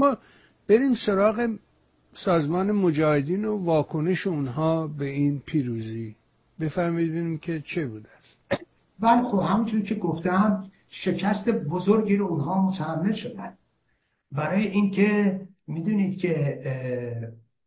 ما 0.00 0.16
بریم 0.68 0.94
سراغ 1.06 1.56
سازمان 2.14 2.72
مجاهدین 2.72 3.44
و 3.44 3.64
واکنش 3.64 4.26
اونها 4.26 4.86
به 4.86 5.04
این 5.04 5.42
پیروزی. 5.46 6.16
بفرمایید 6.60 7.10
ببینیم 7.10 7.38
که 7.38 7.60
چه 7.60 7.86
بوده. 7.86 8.08
است 8.18 8.62
بله 9.00 9.22
خب 9.22 9.38
همونجور 9.38 9.80
که 9.80 9.94
گفتم 9.94 10.70
شکست 10.90 11.48
بزرگی 11.48 12.16
رو 12.16 12.26
اونها 12.26 12.68
متحمل 12.68 13.14
شدن. 13.14 13.54
برای 14.32 14.66
اینکه 14.68 15.40
می‌دونید 15.66 16.18
که 16.18 16.62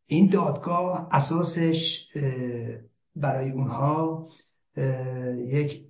این 0.08 0.30
دادگاه 0.30 1.08
اساسش 1.12 2.08
برای 3.16 3.52
اونها 3.52 4.28
یک 5.38 5.84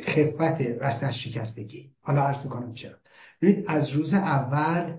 خفت 0.00 0.60
رست 0.60 1.10
شکستگی. 1.10 1.90
حالا 2.02 2.22
عرض 2.22 2.44
می‌کنم 2.44 2.74
چرا. 2.74 2.96
ببینید 3.42 3.64
از 3.68 3.90
روز 3.90 4.14
اول 4.14 4.98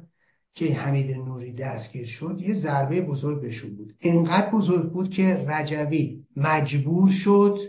که 0.56 0.74
حمید 0.74 1.18
نوری 1.18 1.54
دستگیر 1.54 2.06
شد 2.06 2.38
یه 2.40 2.54
ضربه 2.54 3.02
بزرگ 3.02 3.42
بهشون 3.42 3.76
بود. 3.76 3.94
انقدر 4.02 4.52
بزرگ 4.52 4.92
بود 4.92 5.10
که 5.10 5.46
رجوی 5.48 6.24
مجبور 6.36 7.10
شد 7.10 7.60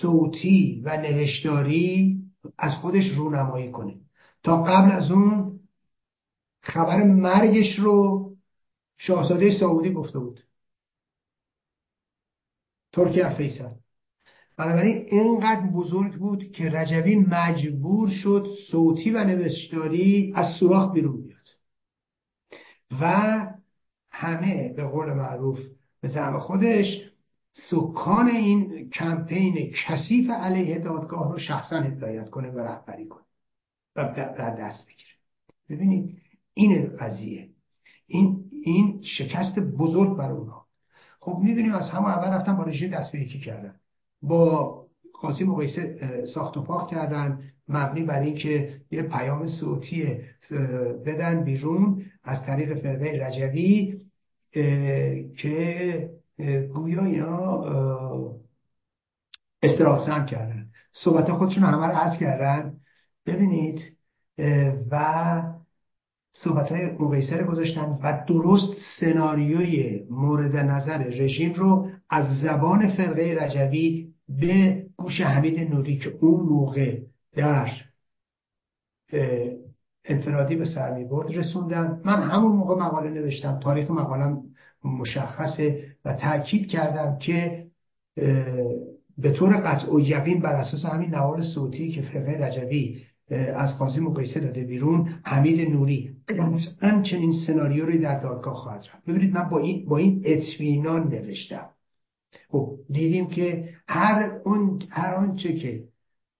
صوتی 0.00 0.82
و 0.84 0.96
نوشتاری 0.96 2.18
از 2.58 2.72
خودش 2.72 3.08
رونمایی 3.16 3.70
کنه. 3.70 3.94
تا 4.42 4.62
قبل 4.62 4.92
از 4.92 5.10
اون 5.10 5.60
خبر 6.62 7.02
مرگش 7.02 7.78
رو 7.78 8.26
شاهزاده 8.98 9.58
سعودی 9.58 9.92
گفته 9.92 10.18
بود. 10.18 10.40
ترکی 12.92 13.28
فیصل. 13.36 13.70
بنابراین 14.56 15.06
اینقدر 15.10 15.66
بزرگ 15.66 16.12
بود 16.12 16.52
که 16.52 16.70
رجوی 16.70 17.16
مجبور 17.16 18.08
شد 18.08 18.46
صوتی 18.70 19.10
و 19.10 19.24
نوشتاری 19.24 20.32
از 20.34 20.56
سوراخ 20.58 20.92
بیرون 20.92 21.29
و 23.00 23.46
همه 24.10 24.72
به 24.72 24.84
قول 24.84 25.12
معروف 25.12 25.58
به 26.00 26.08
زعم 26.08 26.38
خودش 26.38 27.10
سکان 27.52 28.28
این 28.28 28.90
کمپین 28.90 29.72
کثیف 29.86 30.30
علیه 30.30 30.78
دادگاه 30.78 31.32
رو 31.32 31.38
شخصا 31.38 31.80
هدایت 31.80 32.30
کنه 32.30 32.50
و 32.50 32.58
رهبری 32.58 33.06
کنه 33.06 33.24
و 33.96 34.12
در 34.14 34.56
دست 34.56 34.86
بگیره. 34.86 35.10
ببینید 35.68 36.18
این 36.54 36.96
قضیه 37.00 37.48
این 38.06 38.44
این 38.64 39.02
شکست 39.02 39.58
بزرگ 39.58 40.16
برای 40.16 40.36
اونها 40.36 40.66
خب 41.20 41.38
می‌بینیم 41.42 41.74
از 41.74 41.90
همه 41.90 42.08
اول 42.08 42.32
رفتن 42.32 42.56
با 42.56 42.62
رژیم 42.62 42.90
دست 42.90 43.12
به 43.12 43.20
یکی 43.20 43.40
کردن. 43.40 43.74
با 44.22 44.86
قاسم 45.20 45.44
مقایسه 45.44 45.98
ساخت 46.34 46.56
و 46.56 46.62
پاک 46.62 46.90
کردن 46.90 47.42
مبنی 47.68 48.02
بر 48.02 48.20
اینکه 48.20 48.80
یه 48.90 49.02
پیام 49.02 49.46
صوتی 49.48 50.18
بدن 51.06 51.44
بیرون 51.44 52.04
از 52.24 52.42
طریق 52.46 52.82
فرقه 52.82 53.26
رجوی 53.26 54.00
که 55.36 56.10
گویا 56.74 57.04
اینا 57.04 57.64
استراحت 59.62 60.26
کردن. 60.26 60.66
صحبت 60.92 61.32
خودشون 61.32 61.62
همه 61.62 61.86
رو 61.86 61.92
عرض 61.92 62.18
کردن. 62.18 62.76
ببینید 63.26 63.80
و 64.90 65.42
صحبت 66.32 66.72
های 66.72 66.86
رو 67.38 67.50
گذاشتن 67.50 67.98
و 68.02 68.24
درست 68.28 68.74
سناریوی 69.00 70.02
مورد 70.10 70.56
نظر 70.56 70.98
رژیم 70.98 71.52
رو 71.52 71.90
از 72.10 72.40
زبان 72.40 72.88
فرقه 72.88 73.36
رجوی 73.40 74.14
به 74.28 74.84
گوش 74.96 75.20
حمید 75.20 75.60
نوری 75.74 75.98
که 75.98 76.12
اون 76.20 76.40
موقع 76.40 76.98
در 77.36 77.70
انفرادی 80.04 80.56
به 80.56 80.64
سر 80.64 80.94
می 80.94 81.04
برد 81.04 81.36
رسوندن. 81.36 82.00
من 82.04 82.22
همون 82.22 82.52
موقع 82.52 82.74
مقاله 82.74 83.10
نوشتم. 83.10 83.60
تاریخ 83.62 83.90
مقالم 83.90 84.42
مشخصه 84.84 85.84
و 86.04 86.14
تاکید 86.14 86.68
کردم 86.68 87.18
که 87.18 87.66
به 89.18 89.32
طور 89.32 89.56
قطع 89.56 89.92
و 89.94 90.00
یقین 90.00 90.40
بر 90.40 90.54
اساس 90.54 90.84
همین 90.84 91.14
نوار 91.14 91.42
صوتی 91.42 91.92
که 91.92 92.02
فرقه 92.02 92.46
رجوی 92.46 93.02
از 93.56 93.78
قاضی 93.78 94.00
مقایسه 94.00 94.40
داده 94.40 94.64
بیرون 94.64 95.08
حمید 95.24 95.70
نوری. 95.70 96.10
قطعا 96.28 97.02
چنین 97.02 97.32
سناریو 97.46 97.86
رو 97.86 97.98
در 97.98 98.20
دادگاه 98.20 98.54
خواهد 98.54 98.84
رفت. 98.94 99.04
ببینید 99.06 99.34
من 99.34 99.48
با 99.48 99.58
این 99.58 99.84
با 99.88 99.96
این 99.96 100.22
اطمینان 100.24 101.08
نوشتم. 101.08 101.68
خب 102.48 102.76
دیدیم 102.90 103.26
که 103.26 103.68
هر 103.88 104.38
اون 104.44 104.82
هر 104.90 105.14
آنچه 105.14 105.56
که 105.56 105.84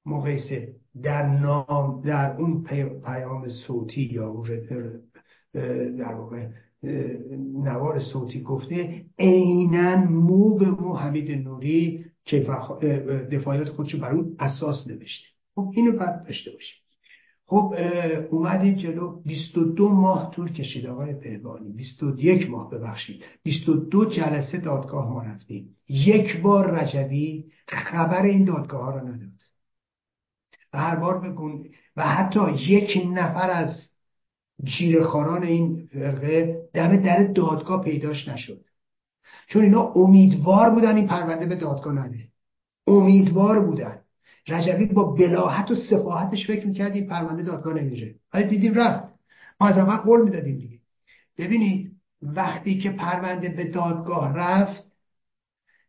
مقایسه 0.07 0.73
در 1.03 1.27
نام 1.27 2.03
در 2.05 2.37
اون 2.37 2.65
پیام 3.05 3.49
صوتی 3.49 4.03
یا 4.03 4.43
در 5.99 6.15
واقع 6.15 6.49
نوار 7.65 8.01
صوتی 8.01 8.41
گفته 8.41 9.05
عینا 9.19 9.97
مو 9.97 10.59
به 10.59 10.71
مو 10.71 10.95
حمید 10.95 11.31
نوری 11.31 12.05
که 12.25 12.41
دفاعیات 13.33 13.69
خودشو 13.69 13.99
بر 13.99 14.13
اون 14.13 14.37
اساس 14.39 14.87
نوشته. 14.87 15.27
خب 15.55 15.73
اینو 15.75 15.93
بعد 15.93 16.25
داشته 16.27 16.51
باشیم. 16.51 16.77
خب 17.47 17.75
اومدیم 18.31 18.75
جلو. 18.75 19.23
22 19.23 19.89
ماه 19.89 20.31
طول 20.31 20.53
کشید 20.53 20.87
آقای 20.87 21.15
بهبانی 21.15 21.73
21 21.73 22.51
ماه 22.51 22.71
ببخشید. 22.71 23.23
22 23.43 24.05
جلسه 24.05 24.59
دادگاه 24.59 25.13
ما 25.13 25.23
رفتیم. 25.23 25.77
یک 25.89 26.41
بار 26.41 26.71
رجبی 26.71 27.45
خبر 27.69 28.23
این 28.23 28.45
دادگاه 28.45 28.83
ها 28.83 28.91
رو 28.91 29.09
نداد. 29.09 29.40
و 30.73 30.79
هر 30.79 30.97
بار 30.97 31.21
بگون 31.21 31.67
و 31.97 32.03
حتی 32.09 32.41
یک 32.53 33.09
نفر 33.15 33.51
از 33.51 33.91
جیرخاران 34.65 35.43
این 35.43 35.89
فرقه 35.93 36.63
دم 36.75 36.97
در 36.97 37.23
دادگاه 37.23 37.85
پیداش 37.85 38.29
نشد. 38.29 38.65
چون 39.47 39.63
اینا 39.63 39.83
امیدوار 39.83 40.71
بودن 40.71 40.97
این 40.97 41.07
پرونده 41.07 41.47
به 41.47 41.57
دادگاه 41.57 41.95
نده 41.95 42.29
امیدوار 42.87 43.61
بودن. 43.61 44.01
رجبی 44.49 44.87
با 44.87 45.05
بلاحت 45.05 45.71
و 45.71 45.75
سفاحتش 45.75 46.47
فکر 46.47 46.67
می‌کرد 46.67 46.95
این 46.95 47.07
پرونده 47.07 47.43
دادگاه 47.43 47.75
نمیره. 47.75 48.15
ولی 48.35 48.45
دیدیم 48.45 48.75
رفت. 48.75 49.15
ما 49.61 49.69
از 49.69 49.79
اول 49.79 49.97
قول 49.97 50.25
می‌دادیم 50.25 50.59
دیگه. 50.59 50.79
ببینید 51.39 51.97
وقتی 52.23 52.79
که 52.79 52.91
پرونده 52.91 53.49
به 53.49 53.65
دادگاه 53.65 54.37
رفت 54.37 54.91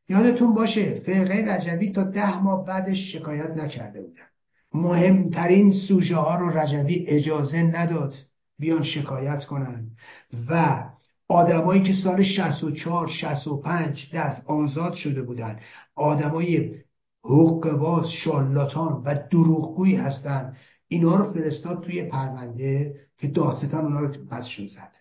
یادتون 0.09 0.53
باشه 0.53 0.99
فرقه 1.05 1.45
رجبی 1.47 1.91
تا 1.91 2.03
ده 2.03 2.41
ماه 2.41 2.65
بعدش 2.65 3.13
شکایت 3.13 3.49
نکرده 3.49 4.01
بودن. 4.01 4.30
مهمترین 4.73 5.73
سوژه 5.87 6.15
ها 6.15 6.35
رو 6.35 6.57
رجبی 6.57 7.05
اجازه 7.07 7.57
نداد 7.57 8.13
بیان 8.59 8.83
شکایت 8.83 9.45
کنن 9.45 9.91
و 10.49 10.83
آدمایی 11.27 11.83
که 11.83 11.93
سال 12.03 12.23
64 12.23 13.07
65 13.07 14.11
دست 14.13 14.45
آزاد 14.45 14.93
شده 14.93 15.21
بودن 15.21 15.59
آدمای 15.95 16.75
حقوق 17.23 18.05
شالاتان 18.23 19.01
و 19.05 19.15
دروغگویی 19.31 19.95
هستن 19.95 20.55
اینا 20.87 21.15
رو 21.15 21.33
فرستاد 21.33 21.83
توی 21.83 22.03
پرونده 22.03 22.95
که 23.17 23.27
دادستان 23.27 23.85
اونا 23.85 23.99
رو 23.99 24.07
پسشون 24.07 24.67
زد. 24.67 24.91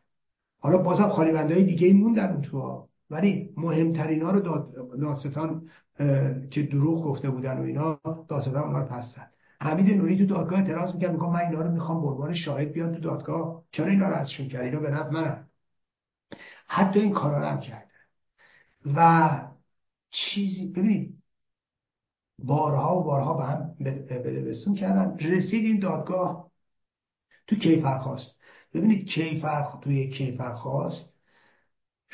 حالا 0.59 0.79
بازم 0.79 1.09
خالی 1.09 1.31
های 1.31 1.65
دیگه 1.65 1.93
موندن 1.93 2.33
اون 2.33 2.43
تو 2.43 2.89
ولی 3.11 3.51
مهمترین 3.57 4.23
ها 4.23 4.31
رو 4.31 4.41
دادستان 5.01 5.69
که 6.51 6.63
دروغ 6.63 7.05
گفته 7.05 7.31
بودن 7.31 7.59
و 7.59 7.63
اینا 7.63 8.01
دادستان 8.29 8.57
اونا 8.57 8.79
رو 8.79 8.87
پس 8.87 9.15
زد. 9.15 9.31
حمید 9.63 9.97
نوری 9.97 10.19
تو 10.19 10.27
دادگاه 10.27 10.59
اعتراض 10.59 10.95
می‌کرد 10.95 11.13
میگم 11.13 11.31
من 11.31 11.41
اینا 11.41 11.63
رو 11.63 11.71
می‌خوام 11.71 12.01
به 12.01 12.07
عنوان 12.07 12.35
شاهد 12.35 12.73
بیان 12.73 12.95
تو 12.95 13.01
دادگاه. 13.01 13.65
چرا 13.73 13.87
اینا 13.87 14.09
رو 14.09 14.15
ازشون 14.15 14.49
کرد 14.49 14.65
اینا 14.65 14.81
به 14.81 14.91
نفع 14.91 15.11
منم 15.11 15.49
حتی 16.67 17.01
این 17.01 17.13
کارا 17.13 17.39
رو 17.39 17.47
هم 17.47 17.61
کرده. 17.61 17.91
و 18.95 19.31
چیزی 20.11 20.73
ببینید 20.73 21.23
بارها 22.39 22.99
و 22.99 23.05
بارها 23.05 23.35
به 23.35 23.45
هم 23.45 23.75
بدبستون 23.85 24.75
کردن. 24.75 25.19
رسیدیم 25.19 25.81
دادگاه 25.81 26.51
تو 27.47 27.57
کیفرخواست. 27.57 28.37
ببینید 28.75 29.09
کیفر 29.09 29.67
توی 29.83 30.11
کیفرخواست 30.11 31.17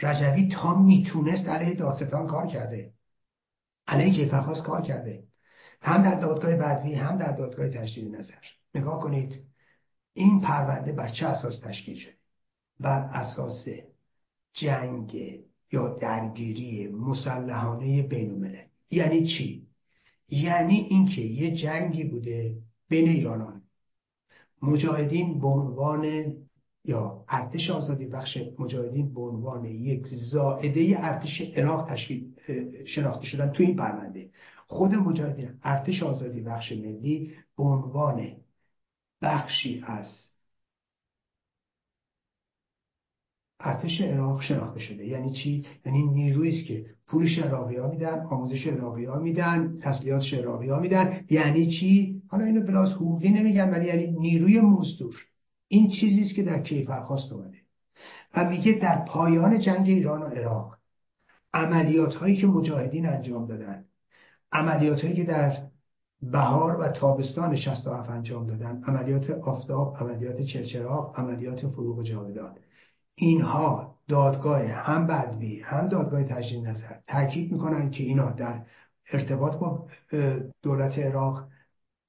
رجوی 0.03 0.49
تا 0.49 0.83
می‌تونست 0.83 1.49
علیه 1.49 1.75
دادستان 1.75 2.27
کار 2.27 2.47
کرده. 2.47 2.93
علیه 3.87 4.15
کیفرخواست 4.15 4.63
کار 4.63 4.83
کرده. 4.83 5.26
هم 5.87 6.03
در 6.03 6.21
دادگاه 6.21 6.57
بدوی 6.57 6.95
هم 6.95 7.19
در 7.19 7.33
دادگاه 7.33 7.69
تجدید 7.69 8.17
نظر. 8.17 8.35
نگاه 8.75 9.01
کنید 9.01 9.43
این 10.15 10.41
پرونده 10.41 10.93
بر 10.93 11.09
چه 11.09 11.27
اساس 11.27 11.61
تشکیل 11.61 11.97
شده؟ 11.97 12.13
بر 12.81 12.99
اساس 13.13 13.69
جنگ 14.53 15.41
یا 15.73 15.89
درگیری 15.89 16.89
مسلحانه 16.89 18.03
بین 18.03 18.57
یعنی 18.91 19.27
چی؟ 19.27 19.67
یعنی 20.31 20.75
اینکه 20.75 21.21
یه 21.21 21.57
جنگی 21.57 22.05
بوده 22.05 22.57
بین 22.89 23.09
ایرانان. 23.09 23.63
مجاهدین 24.63 25.41
به 25.41 25.47
عنوان 25.47 26.35
یا 26.85 27.25
ارتش 27.29 27.71
آزادی 27.71 28.07
بخش 28.07 28.39
مجاهدین 28.59 29.15
به 29.15 29.21
عنوان 29.21 29.65
یک 29.65 30.07
زائده 30.07 30.97
ارتش 30.99 31.41
عراق 31.57 31.91
تشکیل 31.91 32.35
شناخته 32.87 33.27
شدن 33.27 33.53
تو 33.53 33.63
این 33.63 33.77
پرونده. 33.77 34.31
خود 34.67 34.95
مجاهدین 34.95 35.51
ارتش 35.63 36.03
آزادی 36.03 36.41
بخش 36.41 36.73
ملی 36.73 37.35
به 37.57 37.63
عنوان 37.63 38.37
بخشی 39.23 39.83
از 39.87 40.29
ارتش 43.61 44.01
عراق 44.01 44.43
شناخته 44.43 44.81
شده. 44.81 45.07
یعنی 45.07 45.33
چی؟ 45.33 45.67
یعنی 45.87 46.03
نیرویی 46.03 46.59
است 46.59 46.67
که 46.67 46.87
پولش 47.07 47.39
عراقی 47.39 47.77
ها 47.77 47.89
میدن 47.89 48.21
آموزش 48.21 48.67
عراقی 48.67 49.05
ها 49.05 49.19
میدن 49.19 49.79
تسلیحات 49.83 50.23
عراقی 50.33 50.69
ها 50.69 50.81
میدن. 50.81 51.25
یعنی 51.31 51.71
چی؟ 51.71 52.23
حالا 52.29 52.45
اینو 52.45 52.61
بلاس 52.61 52.93
حقوقی 52.93 53.29
نمیگم 53.29 53.71
ولی 53.71 53.87
یعنی 53.87 54.07
نیروی 54.07 54.61
مزدور. 54.61 55.15
این 55.69 55.91
چیزی 55.91 56.21
است 56.21 56.35
که 56.35 56.43
در 56.43 56.63
کیفرخواست 56.63 57.33
اومده. 57.33 57.59
و 58.35 58.51
میگه 58.51 58.73
در 58.73 59.05
پایان 59.05 59.61
جنگ 59.61 59.89
ایران 59.89 60.23
و 60.23 60.27
عراق 60.27 60.77
عملیات 61.55 62.15
هایی 62.15 62.37
که 62.37 62.47
مجاهدین 62.47 63.07
انجام 63.07 63.47
دادن 63.47 63.85
عملیات 64.57 65.01
هایی 65.05 65.17
که 65.17 65.25
در 65.25 65.57
بهار 66.23 66.81
و 66.81 66.89
تابستان 66.89 67.57
67 67.57 68.11
انجام 68.11 68.47
دادن 68.47 68.83
عملیات 68.83 69.31
آفتاب 69.31 69.97
عملیات 69.97 70.43
چرچراغ 70.43 71.21
عملیات 71.21 71.67
فروغ 71.67 72.03
جاودان. 72.03 72.57
اینها 73.15 73.97
دادگاه 74.09 74.63
هم 74.63 75.07
بدوی 75.07 75.61
هم 75.61 75.89
دادگاه 75.89 76.25
تجدید 76.25 76.67
نظر 76.67 76.95
تاکید 77.07 77.53
می‌کنن 77.53 77.91
که 77.91 78.03
اینا 78.03 78.31
در 78.31 78.63
ارتباط 79.13 79.57
با 79.57 79.89
دولت 80.63 80.99
عراق 80.99 81.49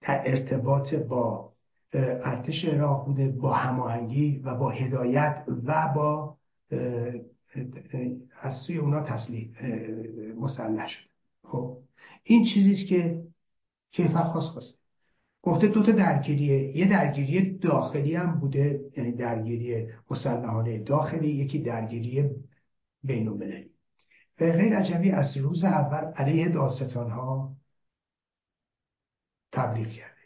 در 0.02 0.22
ارتباط 0.26 0.94
با 0.94 1.54
ارتش 1.94 2.66
عراق 2.66 3.06
بوده 3.06 3.28
با 3.28 3.54
هماهنگی 3.54 4.38
و 4.38 4.56
با 4.56 4.70
هدایت 4.70 5.44
و 5.66 5.94
با 5.96 6.38
از 8.42 8.54
سوی 8.68 8.78
اونا 8.78 9.04
تسلیح 9.04 9.50
مسلح 10.40 10.88
شده. 10.88 11.10
خب. 11.44 11.78
این 12.28 12.46
چیزیست 12.54 12.88
که 12.90 13.24
کیفرخواست 13.92 14.48
خواسته 14.48 14.78
گفته 15.42 15.68
دوتا 15.68 15.92
درگیریه. 15.92 16.78
یه 16.78 16.90
درگیری 16.90 17.58
داخلی 17.58 18.16
هم 18.16 18.40
بوده 18.40 18.80
یعنی 18.98 19.12
درگیری 19.12 19.88
مسلحانه 20.12 20.84
داخلی 20.84 21.28
یکی 21.28 21.60
درگیری 21.60 22.30
بین 23.04 23.28
المللی 23.28 23.70
غیر 24.38 24.80
رجبی 24.80 25.12
از 25.12 25.38
روز 25.38 25.64
اول 25.64 26.12
علیه 26.12 26.50
داستان 26.50 27.12
ها 27.12 27.56
تبلیغ 29.52 29.88
کرده. 29.88 30.22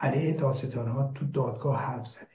علیه 0.00 0.34
داستان 0.36 0.88
ها 0.88 1.12
تو 1.14 1.26
دادگاه 1.26 1.80
حرف 1.80 2.06
زده. 2.06 2.34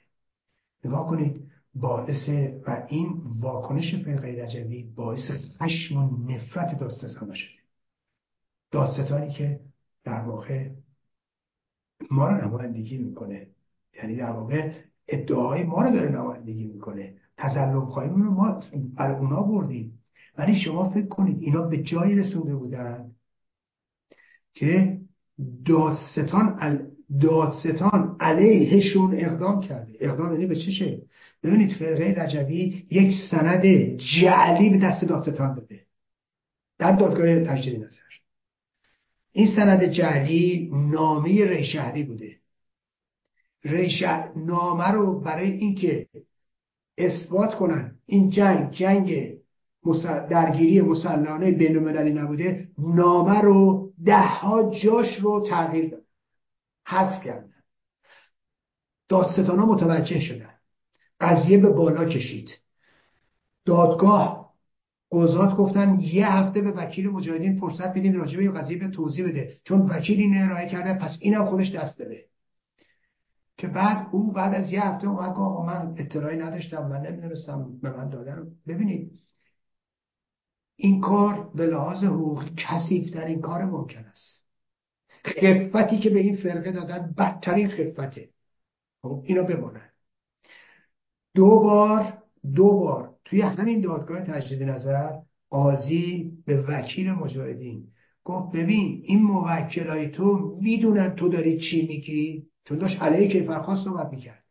نگاه 0.86 1.07
کنید 1.07 1.50
باعث 1.75 2.30
و 2.68 2.86
این 2.89 3.21
واکنش 3.39 3.95
فرقه 3.95 4.45
رجبی 4.45 4.83
باعث 4.83 5.31
خشم 5.62 5.97
و 5.97 6.31
نفرت 6.31 6.80
داستان 6.80 7.33
شده. 7.33 7.59
دادستانی 8.71 9.33
که 9.33 9.60
در 10.04 10.21
واقع 10.21 10.69
ما 12.12 12.30
رو 12.30 12.45
نمایندگی 12.45 12.98
می‌کنه. 12.98 13.48
یعنی 13.98 14.16
در 14.16 14.31
واقع 14.31 14.71
ادعاهای 15.07 15.63
ما 15.63 15.83
رو 15.83 15.92
داره 15.92 16.10
نمایندگی 16.10 16.63
می‌کنه. 16.63 17.13
تظلم 17.38 17.86
خواهیم 17.86 18.24
رو 18.24 18.31
ما 18.31 18.62
برای 18.95 19.18
اونا 19.18 19.42
بردیم. 19.42 20.00
ولی 20.38 20.60
شما 20.60 20.89
فکر 20.89 21.07
کنید 21.07 21.38
اینا 21.42 21.62
به 21.62 21.83
جایی 21.83 22.16
رسونده 22.16 22.56
بودن 22.56 23.12
که 24.54 25.00
دادستان 25.65 26.80
دادستان 27.22 28.18
علیهشون 28.19 29.15
اقدام 29.15 29.62
کرده. 29.62 29.94
اقدام 30.00 30.33
یعنی 30.33 30.45
به 30.45 30.56
چشه 30.56 31.01
ببینید 31.44 31.72
فرقه 31.72 32.15
رجوی 32.18 32.86
یک 32.92 33.13
سند 33.31 33.65
جعلی 33.98 34.69
به 34.69 34.77
دست 34.77 35.06
دادستان 35.06 35.56
داده 35.56 35.80
در 36.80 36.92
دادگاه 36.92 37.39
تجدید 37.39 37.83
نظر. 37.83 38.09
این 39.39 39.56
سند 39.56 39.83
جعلی 39.83 40.69
نامه 40.74 41.45
ریشهری 41.45 42.03
بوده. 42.03 42.36
ریشه 43.63 44.38
نامه 44.38 44.91
رو 44.91 45.19
برای 45.19 45.51
اینکه 45.51 46.07
اثبات 46.97 47.56
کنن 47.56 47.95
این 48.06 48.30
جنگ 48.30 48.71
جنگ 48.71 49.38
درگیری 50.30 50.81
مسلحانه 50.81 51.51
بینالمللی 51.51 52.13
نبوده 52.13 52.68
نامه 52.77 53.41
رو 53.41 53.89
ده 54.06 54.27
ها 54.27 54.71
جاش 54.83 55.19
رو 55.19 55.47
تغییر 55.50 55.89
دادن 55.89 56.03
حذف 56.88 57.24
کردن. 57.24 57.53
دادستان 59.09 59.59
ها 59.59 59.65
متوجه 59.65 60.19
شدن. 60.19 60.53
قضیه 61.19 61.57
به 61.57 61.69
بالا 61.69 62.06
کشید. 62.06 62.50
دادگاه 63.65 64.38
قضات 65.12 65.56
گفتن 65.56 66.00
یه 66.00 66.28
هفته 66.28 66.62
به 66.62 66.72
وکیل 66.72 67.10
مجاهدین 67.10 67.60
فرصت 67.60 67.90
بدین 67.90 68.16
راجع 68.16 68.38
به 68.38 68.44
این 68.44 68.54
قضیه 68.54 68.78
به 68.78 68.88
توضیح 68.88 69.28
بده. 69.28 69.60
چون 69.64 69.82
وکیل 69.82 70.20
این 70.20 70.38
ارائه 70.38 70.70
کرده 70.70 70.94
پس 70.94 71.18
اینم 71.22 71.46
خودش 71.46 71.76
دست 71.76 72.00
داره 72.00 72.26
که 73.58 73.68
بعد 73.68 74.08
او 74.12 74.32
بعد 74.32 74.56
از 74.56 74.72
یه 74.72 74.86
هفته 74.86 75.08
اومد 75.08 75.30
گفت 75.30 75.40
آقا 75.40 75.66
من 75.66 75.96
اطلاعی 75.98 76.38
نداشتم 76.38 76.88
من 76.88 77.02
نمی‌دونستم 77.02 77.80
به 77.82 77.98
من 77.98 78.10
دادن 78.10 78.48
ببینید 78.68 79.20
این 80.76 81.02
کار 81.02 81.52
به 81.56 81.66
لحاظ 81.66 82.04
حقوقی 82.04 82.56
این 83.26 83.42
کار 83.42 83.66
ممکن 83.66 84.06
است. 84.06 84.46
خفتی 85.26 86.00
که 86.00 86.10
به 86.10 86.20
این 86.20 86.36
فرقه 86.36 86.72
دادن 86.72 87.14
بدترین 87.18 87.70
خفته. 87.70 88.30
خب 89.02 89.24
اینو 89.26 89.44
بمانن 89.44 89.90
دو 91.36 91.60
بار 91.60 92.24
دو 92.56 92.80
بار 92.80 93.09
توی 93.30 93.42
همین 93.42 93.81
دادگاه 93.81 94.22
تجدید 94.22 94.64
نظر 94.64 95.12
قاضی 95.50 96.31
به 96.46 96.62
وکیل 96.62 97.12
مجاهدین 97.12 97.88
گفت 98.24 98.56
ببین 98.56 99.02
این 99.04 99.24
موکلای 99.24 100.10
تو 100.10 100.58
می‌دونن 100.62 101.16
تو 101.16 101.30
داری 101.30 101.60
چی 101.60 101.88
میگی؟ 101.88 102.44
چون 102.66 102.78
داشت 102.78 103.02
علیه 103.02 103.28
کیفرخواست 103.28 103.84
صحبت 103.84 104.14
می‌کرد. 104.14 104.44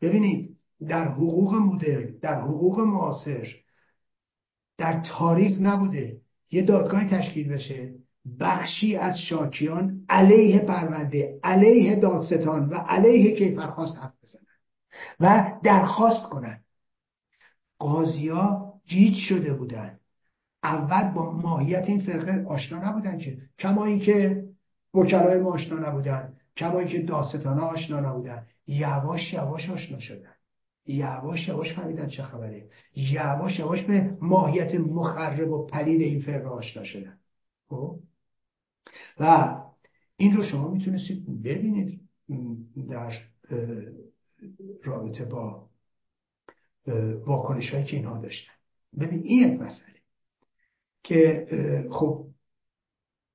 ببینید 0.00 0.56
در 0.88 1.08
حقوق 1.08 1.54
مدرن 1.54 2.14
در 2.22 2.40
حقوق 2.40 2.80
معاصر 2.80 3.46
در 4.78 5.02
تاریخ 5.08 5.58
نبوده 5.60 6.16
یه 6.50 6.62
دادگاه 6.62 7.04
تشکیل 7.04 7.48
بشه. 7.48 7.94
بخشی 8.40 8.96
از 8.96 9.18
شاکیان 9.18 10.04
علیه 10.08 10.58
پرونده 10.58 11.40
علیه 11.42 11.96
دادستان 12.00 12.68
و 12.68 12.74
علیه 12.74 13.36
کیفرخواست 13.36 13.96
حرف 13.96 14.12
بزنن 14.22 14.42
و 15.20 15.52
درخواست 15.64 16.22
کنن. 16.22 16.60
قاضیا 17.78 18.72
جیج 18.86 19.16
شده 19.16 19.52
بودن. 19.52 19.98
اول 20.62 21.12
با 21.12 21.32
ماهیت 21.32 21.84
این 21.88 22.00
فرقه 22.00 22.44
آشنا 22.48 22.90
نبودن 22.90 23.18
که 23.18 23.38
کما 23.58 23.84
اینکه 23.84 24.44
وکلای 24.94 25.40
ما 25.40 25.52
آشنا 25.52 25.88
نبودن 25.88 26.34
کما 26.56 26.78
اینکه 26.78 27.02
داستانا 27.02 27.62
آشنا 27.62 28.00
نبودن. 28.00 28.46
یواش 28.66 29.32
یواش 29.32 29.70
آشنا 29.70 29.98
شدن. 29.98 30.32
یواش 30.86 31.48
یواش 31.48 31.72
فهمیدن 31.72 32.08
چه 32.08 32.22
خبره. 32.22 32.68
یواش 32.96 33.58
یواش 33.58 33.82
به 33.82 34.16
ماهیت 34.20 34.74
مخرب 34.74 35.50
و 35.50 35.66
پلید 35.66 36.00
این 36.00 36.20
فرقه 36.20 36.48
آشنا 36.48 36.84
شدن. 36.84 37.18
خب؟ 37.68 37.98
و 39.20 39.56
این 40.16 40.32
رو 40.32 40.42
شما 40.42 40.68
می‌تونستید 40.68 41.42
ببینید 41.42 42.00
در 42.88 43.12
رابطه 44.84 45.24
با 45.24 45.67
واکنش 47.26 47.70
هایی 47.70 47.84
که 47.84 47.96
اینها 47.96 48.18
داشتن. 48.18 48.52
ببین 49.00 49.22
این 49.24 49.52
یک 49.52 49.60
مسئله 49.60 49.98
که 51.02 51.46
خب 51.90 52.26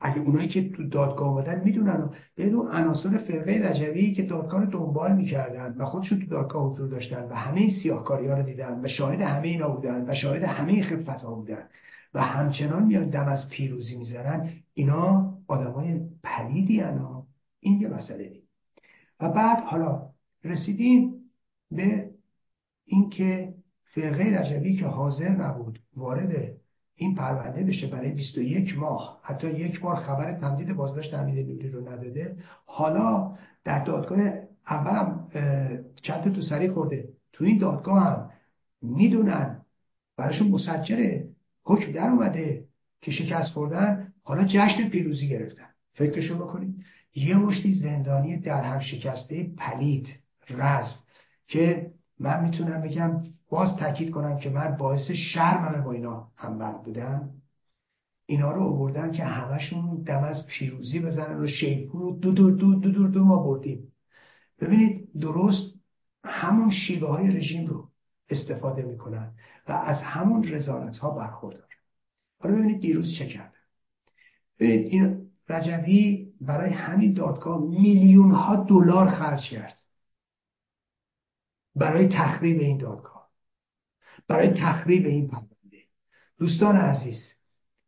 اگه 0.01 0.19
اونایی 0.19 0.47
که 0.47 0.69
تو 0.69 0.89
دادگاه 0.89 1.27
آمدن 1.27 1.63
می‌دونن 1.63 2.09
بدون 2.37 2.67
عناصر 2.67 3.17
فرقه 3.17 3.51
رجوی 3.51 4.13
که 4.13 4.23
دادگاه 4.23 4.65
رو 4.65 4.71
دنبال 4.71 5.15
می‌کردن 5.15 5.75
و 5.77 5.85
خودشون 5.85 6.19
تو 6.19 6.25
دادگاه 6.25 6.73
حضور 6.73 6.87
داشتن 6.87 7.23
و 7.23 7.33
همه 7.33 7.61
این 7.61 7.73
سیاهکاری 7.83 8.27
ها 8.27 8.37
رو 8.37 8.43
دیدن 8.43 8.81
و 8.83 8.87
شاهد 8.87 9.21
همه 9.21 9.47
اینا 9.47 9.69
بودن 9.69 10.09
و 10.09 10.15
شاهد 10.15 10.43
همه 10.43 10.83
خفت 10.83 11.21
ها 11.21 11.35
بودن 11.35 11.69
و 12.13 12.21
همچنان 12.21 12.85
میان 12.85 13.09
دم 13.09 13.25
از 13.27 13.49
پیروزی 13.49 13.95
می‌زنن 13.95 14.53
اینا 14.73 15.33
آدمای 15.47 15.99
پلیدی 16.23 16.81
انا 16.81 17.25
این 17.59 17.81
یه 17.81 17.87
مسئله 17.87 18.29
دید 18.29 18.43
و 19.19 19.29
بعد 19.29 19.63
حالا 19.63 20.09
رسیدیم 20.43 21.13
به 21.71 22.12
اینکه 22.85 23.53
فرقه 23.83 24.23
رجبی 24.23 24.77
که 24.77 24.85
حاضر 24.85 25.29
نبود 25.29 25.79
وارد 25.97 26.31
این 26.95 27.15
پرونده 27.15 27.63
بشه 27.63 27.87
برای 27.87 28.11
21 28.11 28.77
ماه 28.77 29.19
حتی 29.23 29.47
یک 29.47 29.79
بار 29.79 29.95
خبر 29.95 30.33
تمدید 30.33 30.73
بازداشت 30.73 31.13
حمید 31.13 31.47
نوری 31.47 31.69
رو 31.69 31.89
نداده 31.89 32.37
حالا 32.65 33.37
در 33.63 33.83
دادگاه 33.83 34.19
اولم 34.67 35.27
چند 36.01 36.35
تو 36.35 36.41
سری 36.41 36.69
خورده. 36.69 37.09
تو 37.33 37.43
این 37.43 37.57
دادگاه 37.57 38.03
هم 38.03 38.29
می‌دونن 38.81 39.61
براشون 40.17 40.47
مسجره. 40.47 41.29
حکم 41.63 41.91
در 41.91 42.09
اومده 42.09 42.65
که 43.01 43.11
شکست 43.11 43.49
خوردن 43.49 44.13
حالا 44.23 44.43
جشن 44.43 44.89
پیروزی 44.89 45.27
گرفتن. 45.27 45.67
فکرشو 45.93 46.37
بکنید. 46.37 46.75
یه 47.15 47.37
مشتی 47.37 47.73
زندانی 47.73 48.37
در 48.37 48.63
هم 48.63 48.79
شکسته 48.79 49.49
پلید 49.57 50.07
رزم 50.49 50.95
که 51.47 51.91
من 52.23 52.43
می‌تونم 52.43 52.81
بگم 52.81 53.23
باز 53.49 53.75
تاکید 53.75 54.11
کنم 54.11 54.37
که 54.37 54.49
من 54.49 54.77
باعث 54.77 55.11
شرممه 55.11 55.81
با 55.81 55.91
اینا 55.91 56.31
همبند 56.35 56.83
بودم. 56.83 57.29
اینا 58.25 58.51
رو 58.51 58.61
آوردن 58.61 59.11
که 59.11 59.23
همشون 59.23 60.03
دم 60.03 60.23
از 60.23 60.47
پیروزی 60.47 60.99
بزنن 60.99 61.43
و 61.43 61.47
شیپور 61.47 62.01
رو 62.01 62.11
دو 62.11 62.31
دور 62.31 62.51
دو 62.51 62.75
دو 62.75 62.91
دور 62.91 63.09
دو 63.09 63.23
ما 63.23 63.43
بردیم. 63.43 63.93
ببینید 64.61 65.09
درست 65.21 65.73
همون 66.23 66.71
شیوه 66.71 67.09
های 67.09 67.27
رژیم 67.27 67.67
رو 67.67 67.89
استفاده 68.29 68.81
می‌کنن 68.81 69.31
و 69.67 69.71
از 69.71 70.01
همون 70.01 70.43
رزالت 70.43 70.97
ها 70.97 71.09
برخوردار. 71.09 71.69
حالا 72.39 72.55
ببینید 72.55 72.81
دیروز 72.81 73.13
چه 73.19 73.27
کردن. 73.27 73.59
ببینید 74.59 74.91
این 74.91 75.29
رجوی 75.49 76.27
برای 76.41 76.73
همین 76.73 77.13
دادگاه 77.13 77.61
میلیون 77.61 78.31
ها 78.31 78.55
دلار 78.55 79.09
خرج 79.09 79.49
کرد. 79.49 79.82
برای 81.75 82.07
تخریب 82.07 82.59
این 82.59 82.77
دادگاه. 82.77 83.29
برای 84.27 84.49
تخریب 84.49 85.05
این 85.05 85.27
پرونده. 85.27 85.83
دوستان 86.37 86.75
عزیز 86.75 87.33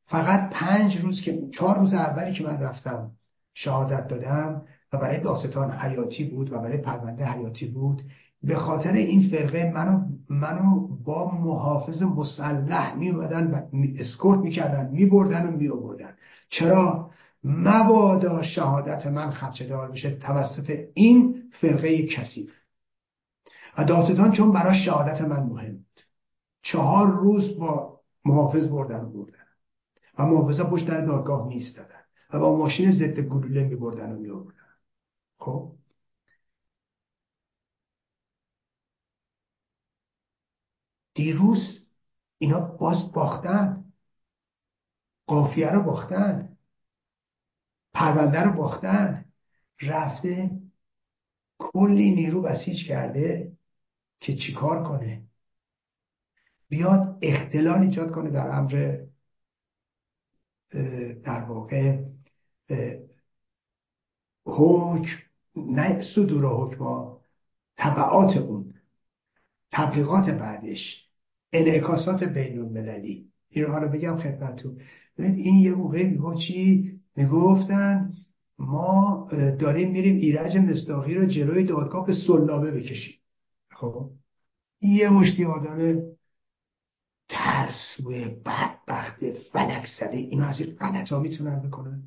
فقط 0.05 0.49
پنج 0.49 0.97
روز 0.97 1.21
که 1.21 1.41
چهار 1.53 1.79
روز 1.79 1.93
اولی 1.93 2.33
که 2.33 2.43
من 2.43 2.59
رفتم 2.59 3.11
شهادت 3.53 4.07
دادم 4.07 4.61
و 4.93 4.97
برای 4.97 5.19
داستان 5.19 5.71
حیاتی 5.71 6.23
بود 6.23 6.53
و 6.53 6.59
برای 6.59 6.77
پرونده 6.77 7.25
حیاتی 7.25 7.65
بود. 7.65 8.01
به 8.43 8.55
خاطر 8.55 8.93
این 8.93 9.29
فرقه 9.29 9.71
منو 9.75 10.01
منو 10.29 10.87
با 10.87 11.31
محافظ 11.31 12.01
مسلح 12.01 12.95
می 12.95 13.09
اومدن 13.09 13.51
و 13.51 13.61
اسکورت 13.99 14.39
می‌کردن 14.39 14.89
میبردن 14.91 15.45
و 15.47 15.51
می 15.51 15.69
آوردن 15.69 16.13
چرا؟ 16.49 17.11
مبادا 17.43 18.43
شهادت 18.43 19.05
من 19.05 19.31
خدشدار 19.31 19.91
بشه 19.91 20.11
توسط 20.11 20.79
این 20.93 21.43
فرقه 21.61 22.07
کثیف. 22.07 22.49
و 23.77 23.85
داستان 23.85 24.31
چون 24.31 24.51
برای 24.51 24.85
شهادت 24.85 25.21
من 25.21 25.43
مهم 25.43 25.73
بود. 25.73 26.01
چهار 26.61 27.07
روز 27.07 27.59
با 27.59 28.01
محافظ 28.25 28.69
بردن 28.69 29.01
و 29.01 29.09
بردن. 29.09 29.45
و 30.19 30.25
محافظه 30.25 30.63
پشت 30.63 30.87
در 30.87 31.05
دادگاه 31.05 31.47
میستدن 31.47 32.01
و 32.33 32.39
با 32.39 32.57
ماشین 32.57 32.91
ضد 32.91 33.19
گلوله 33.19 33.63
میبردن 33.63 34.11
و 34.11 34.45
خب؟ 35.37 35.71
دیروز 41.13 41.87
اینا 42.37 42.59
باز 42.59 43.11
باختن. 43.11 43.93
قافیه 45.27 45.71
رو 45.71 45.83
باختن. 45.83 46.57
پرونده 47.93 48.43
رو 48.43 48.51
باختن. 48.51 49.25
رفته 49.81 50.51
کلی 51.59 52.15
نیرو 52.15 52.41
بسیج 52.41 52.87
کرده. 52.87 53.54
که 54.19 54.35
چیکار 54.35 54.83
کنه. 54.83 55.21
بیاد 56.69 57.17
اختلال 57.21 57.79
ایجاد 57.79 58.11
کنه 58.11 58.29
در 58.29 58.47
امر 58.47 58.97
در 61.23 61.41
واقع 61.41 62.03
حکم 64.45 65.17
نه 65.55 66.03
صدور 66.15 66.45
حکم 66.45 67.17
طبعات 67.77 68.37
اون 68.37 68.73
تبلیغات 69.71 70.29
بعدش 70.29 71.09
انعکاسات 71.53 72.23
بین 72.23 72.59
المللی 72.59 73.31
این 73.49 73.65
رو 73.65 73.89
بگم 73.89 74.17
خدمتتون. 74.17 74.81
ببینید 75.17 75.45
این 75.45 75.55
یه 75.55 75.71
موقع 75.71 76.03
می‌گفت 76.03 76.37
چی؟ 76.37 76.91
می‌گفتن 77.15 78.13
ما 78.59 79.27
داریم 79.31 79.91
میریم 79.91 80.15
ایرج 80.15 80.57
مستاقی 80.57 81.15
رو 81.15 81.25
جلوی 81.25 81.63
دادگاه 81.63 82.05
به 82.05 82.13
سلابه 82.27 82.71
بکشیم. 82.71 83.15
خب. 83.75 84.09
یه 84.81 85.09
مشتی 85.09 85.45
آدم 85.45 86.01
ترسوه 87.29 88.25
بدبخت 88.45 89.19
فلک 89.51 89.87
زده. 89.99 90.17
اینا 90.17 90.45
از 90.45 90.59
این 90.59 90.75
غلط 90.75 91.09
ها 91.09 91.19
می‌تونن 91.19 91.59
بکنن. 91.59 92.03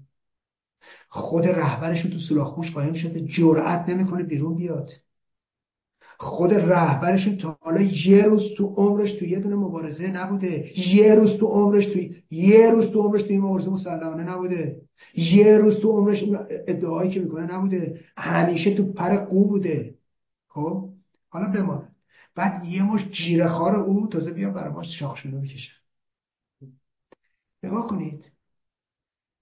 خود 1.09 1.47
رهبرش 1.47 2.03
تو 2.03 2.19
سلاخوش 2.29 2.73
قایم 2.73 2.95
شده. 2.95 3.21
جرأت 3.21 3.89
نمی‌کنه 3.89 4.23
بیرون 4.23 4.57
بیاد. 4.57 4.91
خود 6.19 6.55
رهبرشون 6.55 7.37
تا 7.37 7.59
حالا 7.61 7.81
یه 7.81 8.23
روز 8.23 8.43
تو 8.57 8.67
عمرش 8.67 9.13
تو 9.13 9.25
یه 9.25 9.41
دونه 9.41 9.57
مبارزه 9.57 10.07
نبوده. 10.07 10.73
یه 10.95 11.15
روز 11.15 11.37
تو 11.37 11.47
عمرش 11.47 11.87
تو 11.87 11.99
یه 12.31 12.71
روز 12.71 12.91
تو 12.91 13.03
عمرش 13.03 13.23
تو 13.23 13.29
این 13.29 13.41
مبارزه 13.41 13.71
مسلحانه 13.71 14.23
نبوده. 14.25 14.83
یه 15.15 15.59
روز 15.59 15.77
تو 15.77 15.93
عمرش 15.93 16.25
ادعایی 16.51 17.11
که 17.11 17.21
می‌کنه 17.21 17.55
نبوده. 17.55 18.01
همیشه 18.17 18.75
تو 18.75 18.93
پر 18.93 19.17
قو 19.17 19.49
بوده. 19.49 19.95
خب؟ 20.49 20.88
حالا 21.29 21.53
بماند 21.53 21.97
بعد 22.35 22.65
یه 22.65 22.83
مشت 22.83 23.01
جیره 23.11 23.49
خوار 23.49 23.77
او 23.77 24.09
تازه 24.09 24.33
بیا 24.33 24.51
برای 24.51 24.73
ما 24.73 24.83
شاخشونو 24.83 25.41
بکشن 25.41 25.73
نگاه 27.63 27.87
کنید. 27.87 28.33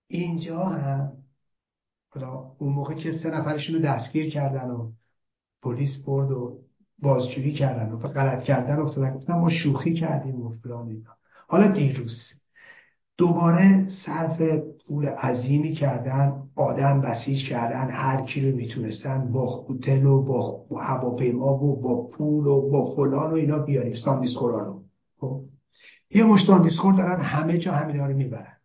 اینجا 0.09 0.64
هم 0.64 1.12
حالا 2.09 2.33
اون 2.59 2.73
موقع 2.73 2.95
که 2.95 3.12
سه 3.12 3.31
نفرشون 3.31 3.75
رو 3.75 3.83
دستگیر 3.83 4.31
کردن 4.31 4.71
و 4.71 4.93
پلیس 5.62 6.05
برد 6.07 6.31
و 6.31 6.61
بازجویی 6.99 7.52
کردن 7.52 7.93
و 7.93 7.99
غلط 7.99 8.43
کردن 8.43 8.78
افتادن 8.78 9.14
گفتن 9.14 9.33
ما 9.33 9.50
شوخی 9.50 9.95
کردیم 9.95 10.40
و 10.40 10.52
فلان 10.62 10.88
اینا. 10.88 11.16
حالا 11.49 11.73
دیروز 11.73 12.19
دوباره 13.18 13.88
صرف 14.06 14.42
پول 14.88 15.06
عظیمی 15.06 15.73
کردن 15.73 16.42
آدم 16.56 17.00
بسیج 17.00 17.49
کردن 17.49 17.90
هر 17.90 18.23
کی 18.25 18.50
رو 18.50 18.56
می‌تونستن 18.56 19.32
با 19.32 19.66
هتل 19.70 20.06
و 20.06 20.23
با 20.23 20.66
هواپیما 20.80 21.64
و 21.64 21.80
با 21.80 22.06
پول 22.06 22.46
و 22.46 22.70
با 22.70 22.94
فلان 22.96 23.30
و 23.30 23.35
اینا 23.35 23.58
بیاریم 23.58 23.94
ساندیس 24.04 24.37
رو. 24.40 24.82
خب؟ 25.18 25.40
یه 26.11 26.25
مشت 26.25 26.46
خور 26.80 26.94
دارن 26.94 27.20
همه 27.20 27.58
جا 27.58 27.73
همینا 27.73 28.06
رو 28.06 28.16
می‌برن. 28.16 28.56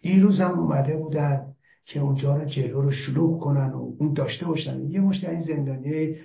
دیروز 0.00 0.40
هم 0.40 0.58
اومده 0.58 0.96
بودن 0.96 1.52
که 1.84 2.00
اونجا 2.00 2.36
رو 2.36 2.44
جلو 2.44 2.80
رو 2.80 2.92
شلوغ 2.92 3.40
کنن 3.40 3.70
و 3.70 3.92
اون 3.98 4.12
داشته 4.12 4.46
باشن. 4.46 4.80
یه 4.80 5.00
مشت 5.00 5.24
این 5.24 5.40
زندانی 5.40 6.16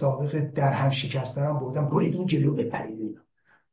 سابق 0.00 0.50
در 0.54 0.72
هم 0.72 0.90
شکست 0.90 1.36
دارن 1.36 1.58
بردن 1.58 1.88
برید 1.88 2.16
اون 2.16 2.26
جلو 2.26 2.54
بپرید 2.54 3.00
اینا. 3.00 3.20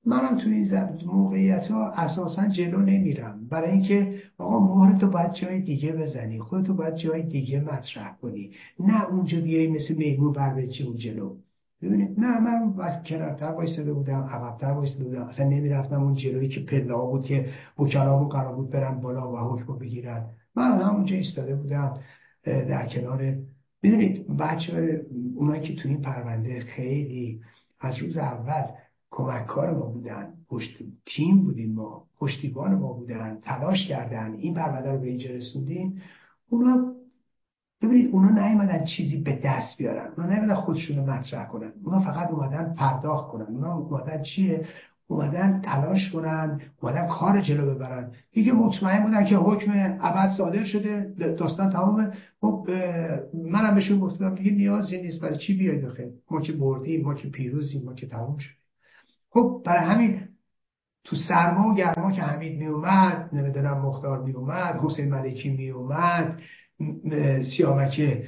منم 0.05 0.37
تو 0.37 0.49
این 0.49 0.67
موقعیت 1.05 1.67
ها 1.67 1.91
اساسا 1.91 2.47
جلو 2.47 2.79
نمیرم. 2.79 3.47
برای 3.47 3.71
اینکه 3.71 4.21
آقا 4.37 4.59
مهرتو 4.59 5.07
باید 5.07 5.33
جای 5.33 5.61
دیگه 5.61 5.93
بزنی 5.93 6.39
خودتو 6.39 6.73
باید 6.73 6.95
جای 6.95 7.23
دیگه 7.23 7.61
مطرح 7.61 8.17
کنی. 8.21 8.51
نه 8.79 9.09
اونجا 9.09 9.41
بیای 9.41 9.67
مثل 9.67 9.95
میمون 9.97 10.33
بر 10.33 10.59
اون 10.85 10.97
جلو. 10.97 11.35
ببینید 11.81 12.19
نه 12.19 12.39
من 12.39 12.73
کنارتر 13.05 13.51
وایستاده 13.51 13.93
بودم 13.93 14.19
عقبتر 14.19 14.71
وایستاده 14.71 15.09
بودم. 15.09 15.21
اصلا 15.21 15.47
نمی‌رفتم 15.47 16.03
اون 16.03 16.15
جلویی 16.15 16.49
که 16.49 16.59
پله 16.59 16.93
بود 16.93 17.25
که 17.25 17.49
وکلامون 17.79 18.29
قرار 18.29 18.55
بود 18.55 18.69
برن 18.69 19.01
بالا 19.01 19.31
و 19.31 19.37
حکم 19.37 19.79
بگیرن. 19.79 20.25
من 20.55 20.81
همونجا 20.81 21.15
ایستاده 21.15 21.55
بودم 21.55 21.99
در 22.43 22.87
کنار. 22.87 23.33
می‌دونید 23.83 24.37
بچه 24.37 25.01
اونایی 25.35 25.61
که 25.61 25.75
تو 25.75 25.89
این 25.89 26.01
پرونده 26.01 26.59
خیلی 26.59 27.41
از 27.79 27.97
روز 27.97 28.17
اول 28.17 28.63
کمککار 29.11 29.73
ما 29.73 29.85
بودن 29.85 30.33
پشت 30.49 30.77
تیم 31.05 31.43
بودیم 31.43 31.73
ما 31.73 32.05
پشتیبان 32.19 32.75
ما 32.75 32.93
بودن 32.93 33.39
تلاش 33.41 33.87
کردن 33.87 34.33
این 34.33 34.53
پرونده 34.53 34.91
رو 34.91 34.99
به 34.99 35.07
اینجا 35.07 35.29
رسوندیم. 35.29 36.01
اونا 36.49 36.93
ببینید 37.81 38.09
اونا 38.11 38.29
نیومدن 38.29 38.83
چیزی 38.83 39.21
به 39.21 39.39
دست 39.43 39.77
بیارن. 39.77 40.11
اونا 40.17 40.33
نیومدن 40.33 40.53
خودشون 40.53 40.97
رو 40.97 41.11
مطرح 41.11 41.47
کنن. 41.47 41.71
اونا 41.83 41.99
فقط 41.99 42.31
اومدن 42.31 42.73
پرداخت 42.73 43.27
کنن. 43.31 43.45
اونا 43.45 43.73
اومدن 43.73 44.23
چیه؟ 44.23 44.65
اومدن 45.07 45.61
تلاش 45.61 46.11
کنن 46.11 46.61
اومدن 46.81 47.07
کار 47.07 47.41
جلو 47.41 47.75
ببرن. 47.75 48.11
دیگه 48.31 48.53
مطمئن 48.53 49.03
بودن 49.03 49.25
که 49.25 49.35
حکم 49.35 49.97
ابد 50.01 50.37
صادر 50.37 50.63
شده 50.63 51.15
داستان 51.17 51.69
تمام 51.69 52.13
خب 52.41 52.67
منم 53.33 53.75
بهشون 53.75 53.99
گفتم 53.99 54.35
دیگه 54.35 54.51
نیازی 54.51 55.01
نیست 55.01 55.21
برای 55.21 55.37
چی 55.37 55.57
بیاید 55.57 55.81
داخل 55.81 56.09
ما 56.31 56.41
که 56.41 56.53
بردیم 56.53 57.01
ما 57.01 57.13
که 57.13 57.29
پیروزیم 57.29 57.85
ما 57.85 57.93
که 57.93 58.07
تمام 58.07 58.37
شد. 58.37 58.60
خب 59.31 59.61
برای 59.65 59.85
همین 59.85 60.27
تو 61.03 61.15
سرما 61.15 61.69
و 61.69 61.75
گرما 61.75 62.11
که 62.11 62.21
حمید 62.21 62.59
می 62.59 62.67
اومد 62.67 63.29
نمی‌دونم 63.33 63.81
مختار 63.81 64.23
می 64.23 64.31
اومد 64.31 64.79
حسین 64.83 65.09
ملکی 65.09 65.49
می 65.49 65.69
اومد 65.69 66.39
سیامک 67.57 68.23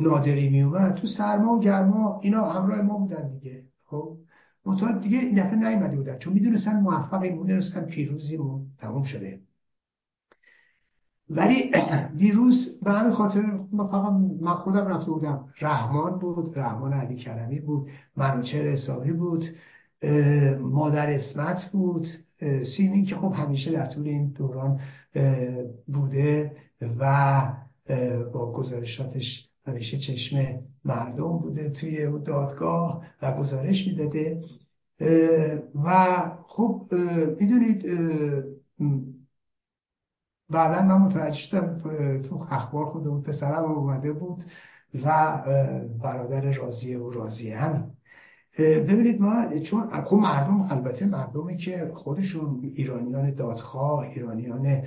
نادری 0.00 0.48
می 0.48 0.62
اومد 0.62 0.94
تو 0.94 1.06
سرما 1.06 1.52
و 1.52 1.60
گرما 1.60 2.20
اینا 2.22 2.50
همراه 2.50 2.82
ما 2.82 2.98
بودن 2.98 3.28
دیگه. 3.28 3.62
خب 3.84 4.16
منتها 4.66 4.92
دیگه 4.92 5.18
این 5.18 5.44
دفعه 5.44 5.56
نیومده 5.56 5.96
بودن 5.96 6.18
چون 6.18 6.32
می‌دونستن 6.32 6.80
موفقیم 6.80 7.38
می‌دونستن 7.38 7.84
پیروزیم 7.84 8.40
و 8.40 8.64
تموم 8.78 9.04
شده. 9.04 9.40
ولی 11.30 11.72
دیروز 12.18 12.80
به 12.82 12.92
همین 12.92 13.12
خاطر 13.12 13.58
فقط 13.76 14.12
من 14.40 14.54
خودم 14.54 14.86
رفته 14.86 15.10
بودم 15.10 15.44
رحمان 15.60 16.18
بود 16.18 16.58
رحمان 16.58 16.92
علی 16.92 17.16
کرمی 17.16 17.60
بود 17.60 17.90
منوچهر 18.16 18.68
حسابی 18.68 19.12
بود. 19.12 19.44
مادر 20.60 21.10
اسمت 21.10 21.70
بود. 21.72 22.06
سیمین 22.76 23.04
که 23.04 23.14
خب 23.14 23.32
همیشه 23.36 23.72
در 23.72 23.86
طول 23.86 24.08
این 24.08 24.32
دوران 24.32 24.80
بوده 25.86 26.52
و 27.00 27.42
با 28.32 28.52
گزارشاتش 28.52 29.48
همیشه 29.66 29.98
چشم 29.98 30.58
مردم 30.84 31.38
بوده 31.38 31.70
توی 31.70 32.20
دادگاه 32.24 33.04
و 33.22 33.32
گزارش 33.32 33.86
می‌داده. 33.86 34.42
و 35.84 36.16
خب 36.46 36.86
می‌دونید 37.40 37.86
بعدا 40.50 40.82
من 40.82 40.98
متوجه 40.98 41.38
شدم 41.38 41.80
تو 42.22 42.46
اخبار 42.50 42.86
خودمون 42.86 43.22
پسرم 43.22 43.64
اومده 43.64 44.12
بود 44.12 44.44
و 45.04 45.38
برادر 46.02 46.52
راضیه 46.52 46.98
و 46.98 47.10
راضیه 47.10 47.58
همین 47.58 47.95
ببینید 48.58 49.20
ما 49.20 49.58
چون 49.70 49.88
خب 49.88 50.16
مردم 50.16 50.60
البته 50.70 51.06
مردمی 51.06 51.56
که 51.56 51.90
خودشون 51.94 52.60
ایرانیان 52.74 53.34
دادخواه 53.34 54.00
ایرانیان 54.00 54.82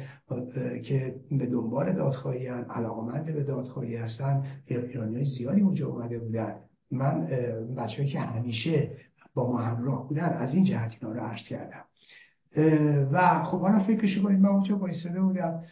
که 0.83 1.15
به 1.31 1.45
دنبال 1.45 1.93
دادخواهی 1.93 2.47
هستن 2.47 2.71
علاقمند 2.71 3.25
به 3.25 3.43
دادخواهی 3.43 3.95
هستن 3.95 4.43
ایرانی 4.65 5.15
های 5.15 5.25
زیادی 5.25 5.61
اونجا 5.61 5.87
اومده 5.87 6.19
بودن. 6.19 6.55
من 6.91 7.27
بچه‌ای 7.77 8.07
که 8.07 8.19
همیشه 8.19 8.91
با 9.33 9.51
ما 9.51 9.57
همراه 9.57 10.07
بودن 10.07 10.29
از 10.29 10.53
این 10.53 10.63
جهت 10.63 10.91
اینا 11.01 11.13
رو 11.13 11.21
عرض 11.21 11.43
کردم. 11.49 11.85
و 13.11 13.43
خب 13.43 13.59
حالا 13.59 13.79
فکرشو 13.79 14.23
کنید 14.23 14.39
من 14.39 14.49
اونجا 14.49 14.75
بایستده 14.75 15.21
بودم. 15.21 15.63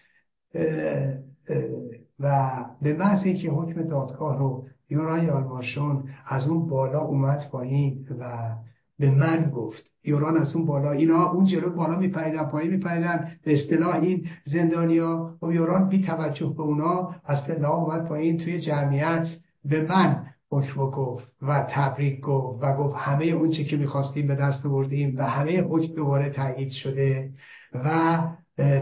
و 2.20 2.66
به 2.82 2.94
محض 2.94 3.26
اینکه 3.26 3.50
حکم 3.50 3.84
دادگاه 3.84 4.38
رو 4.38 4.68
یوران 4.90 5.26
یالمارشون 5.26 6.04
از 6.26 6.48
اون 6.48 6.68
بالا 6.68 7.00
اومد 7.00 7.50
پایین 7.52 8.06
و 8.20 8.56
به 9.00 9.12
من 9.12 9.50
گفت. 9.50 9.92
یوران 10.04 10.38
از 10.38 10.56
اون 10.56 10.66
بالا 10.66 10.92
اینا 10.92 11.32
اون 11.32 11.46
جلو 11.46 11.70
بالا 11.70 12.00
میپریدن 12.00 12.44
پایین 12.44 12.72
میپریدن. 12.72 13.32
به 13.44 13.54
اصطلاح 13.54 13.96
این 13.96 14.30
زندانیا 14.46 15.34
و 15.42 15.52
یوران 15.52 15.90
بی 15.90 16.02
توجه 16.04 16.54
به 16.58 16.64
اونا 16.64 17.16
از 17.26 17.48
پله 17.48 17.70
اومد 17.70 18.08
پایین 18.08 18.38
توی 18.38 18.62
جمعیت. 18.62 19.28
به 19.66 19.88
من 19.90 20.26
حکم 20.52 20.90
گفت 20.90 21.28
و 21.42 21.68
تبریک 21.70 22.20
گفت 22.20 22.64
و 22.64 22.78
گفت 22.78 22.96
همه 22.98 23.26
اون 23.26 23.52
چی 23.52 23.66
که 23.66 23.78
می‌خواستیم 23.78 24.28
به 24.28 24.36
دست 24.36 24.68
بردیم 24.68 25.18
و 25.18 25.24
همه 25.24 25.62
حکم 25.62 25.94
دوباره 25.94 26.30
تایید 26.30 26.70
شده 26.70 27.32
و 27.74 28.20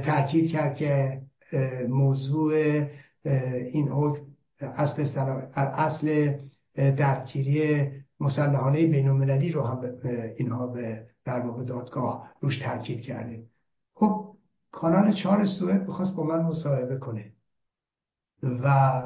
تاکید 0.05 0.51
کرد 0.51 0.75
که 0.75 1.21
موضوع 1.89 2.53
این 3.74 3.88
حکم 3.88 4.21
اصل, 4.59 5.19
اصل 5.55 6.33
درگیری 6.75 7.88
مسلحانه 8.19 8.88
بین 8.88 9.07
رو 9.53 9.63
هم 9.63 9.81
اینها 10.38 10.67
به 10.67 11.05
در 11.25 11.43
موقع 11.43 11.63
دادگاه 11.63 12.31
روش 12.41 12.59
تاکید 12.59 13.01
کردیم. 13.01 13.50
خب 13.93 14.35
کانال 14.71 15.13
چهار 15.13 15.45
سوئد 15.45 15.88
می‌خواست 15.88 16.15
با 16.15 16.24
من 16.24 16.41
مصاحبه 16.41 16.97
کنه. 16.97 17.31
و 18.43 19.01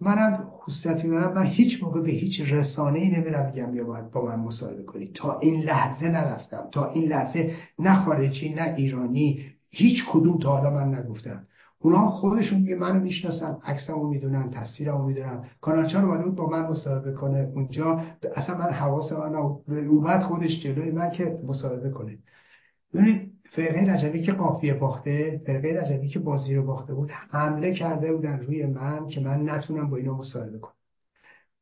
منم 0.00 0.50
خصوصیتی 0.50 1.08
دارم 1.08 1.34
من 1.34 1.46
هیچ 1.46 1.82
موقع 1.82 2.00
به 2.00 2.10
هیچ 2.10 2.40
رسانه 2.40 2.98
ای 2.98 3.08
نمیرم 3.08 3.46
میگم 3.46 3.72
بیا 3.72 3.84
باید 3.84 4.10
با 4.10 4.24
من 4.24 4.40
مصاحبه 4.40 4.82
کنید 4.82 5.14
تا 5.14 5.38
این 5.38 5.62
لحظه 5.62 6.08
نرفتم. 6.08 6.68
تا 6.72 6.90
این 6.90 7.08
لحظه 7.08 7.56
نه 7.78 8.04
خارجی 8.04 8.54
نه 8.54 8.74
ایرانی 8.76 9.44
هیچ 9.70 10.04
کدوم 10.12 10.38
تا 10.38 10.56
حالا 10.56 10.70
من 10.70 10.94
نگفتم. 10.94 11.46
اونا 11.84 12.10
خودشون 12.10 12.60
میگه 12.60 12.76
منو 12.76 13.00
می‌شناسن 13.00 13.58
عکسمو 13.64 14.08
می‌دونن 14.08 14.50
تصویرمو 14.50 15.06
می‌دونن. 15.06 15.44
کانالچار 15.60 16.04
اومده 16.04 16.24
بود 16.24 16.34
با 16.34 16.46
من 16.46 16.66
مصاحبه 16.66 17.12
کنه. 17.12 17.52
اونجا 17.54 18.02
اصلا 18.36 18.58
من 18.58 18.70
حواس 18.70 19.12
من 19.12 19.34
اومد 19.68 20.22
خودش 20.22 20.60
جلوی 20.62 20.90
من 20.90 21.10
که 21.10 21.38
مصاحبه 21.46 21.90
کنه. 21.90 22.18
ببینید 22.94 23.32
فرقه 23.50 23.80
رجبی 23.80 24.22
که 24.22 24.32
قافیه 24.32 24.74
باخته 24.74 25.40
فرقه 25.46 25.80
رجبی 25.82 26.08
که 26.08 26.18
بازی 26.18 26.54
رو 26.54 26.66
باخته 26.66 26.94
بود 26.94 27.10
حمله 27.10 27.74
کرده 27.74 28.12
بودن 28.12 28.38
روی 28.38 28.66
من 28.66 29.08
که 29.08 29.20
من 29.20 29.50
نتونم 29.50 29.90
با 29.90 29.96
اینا 29.96 30.14
مصاحبه 30.14 30.58
کنم. 30.58 30.74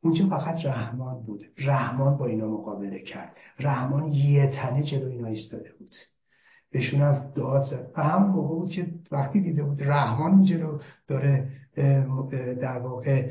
اونجا 0.03 0.27
فقط 0.27 0.65
رحمان 0.65 1.23
بود 1.23 1.45
رحمان 1.59 2.17
با 2.17 2.27
اینا 2.27 2.49
مقابله 2.49 3.03
کرد. 3.03 3.37
رحمان 3.59 4.09
یه 4.09 4.47
تنه 4.47 4.83
جلو 4.83 5.09
اینا 5.09 5.29
ایستاده 5.29 5.73
بود. 5.79 5.95
بهشون 6.73 7.01
هم 7.01 7.25
داد 7.35 7.63
زد. 7.63 7.91
و 7.97 8.03
همون 8.03 8.31
موقع 8.31 8.55
بود 8.55 8.71
که 8.71 8.87
وقتی 9.13 9.41
دیده 9.41 9.63
بود 9.63 9.83
رحمان 9.83 10.33
اینجا 10.33 10.57
رو 10.57 10.81
داره 11.09 11.49
در 12.61 12.79
واقع 12.79 13.29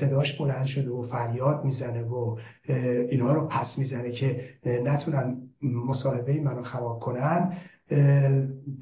صداش 0.00 0.38
بلند 0.38 0.66
شده 0.66 0.90
و 0.90 1.02
فریاد 1.02 1.64
می‌زنه 1.64 2.02
و 2.02 2.36
اینا 3.10 3.32
رو 3.32 3.46
پس 3.46 3.78
می‌زنه 3.78 4.10
که 4.10 4.44
نتونن 4.66 5.36
مصاحبه 5.62 6.40
منو 6.40 6.62
خراب 6.62 7.00
کنن. 7.00 7.56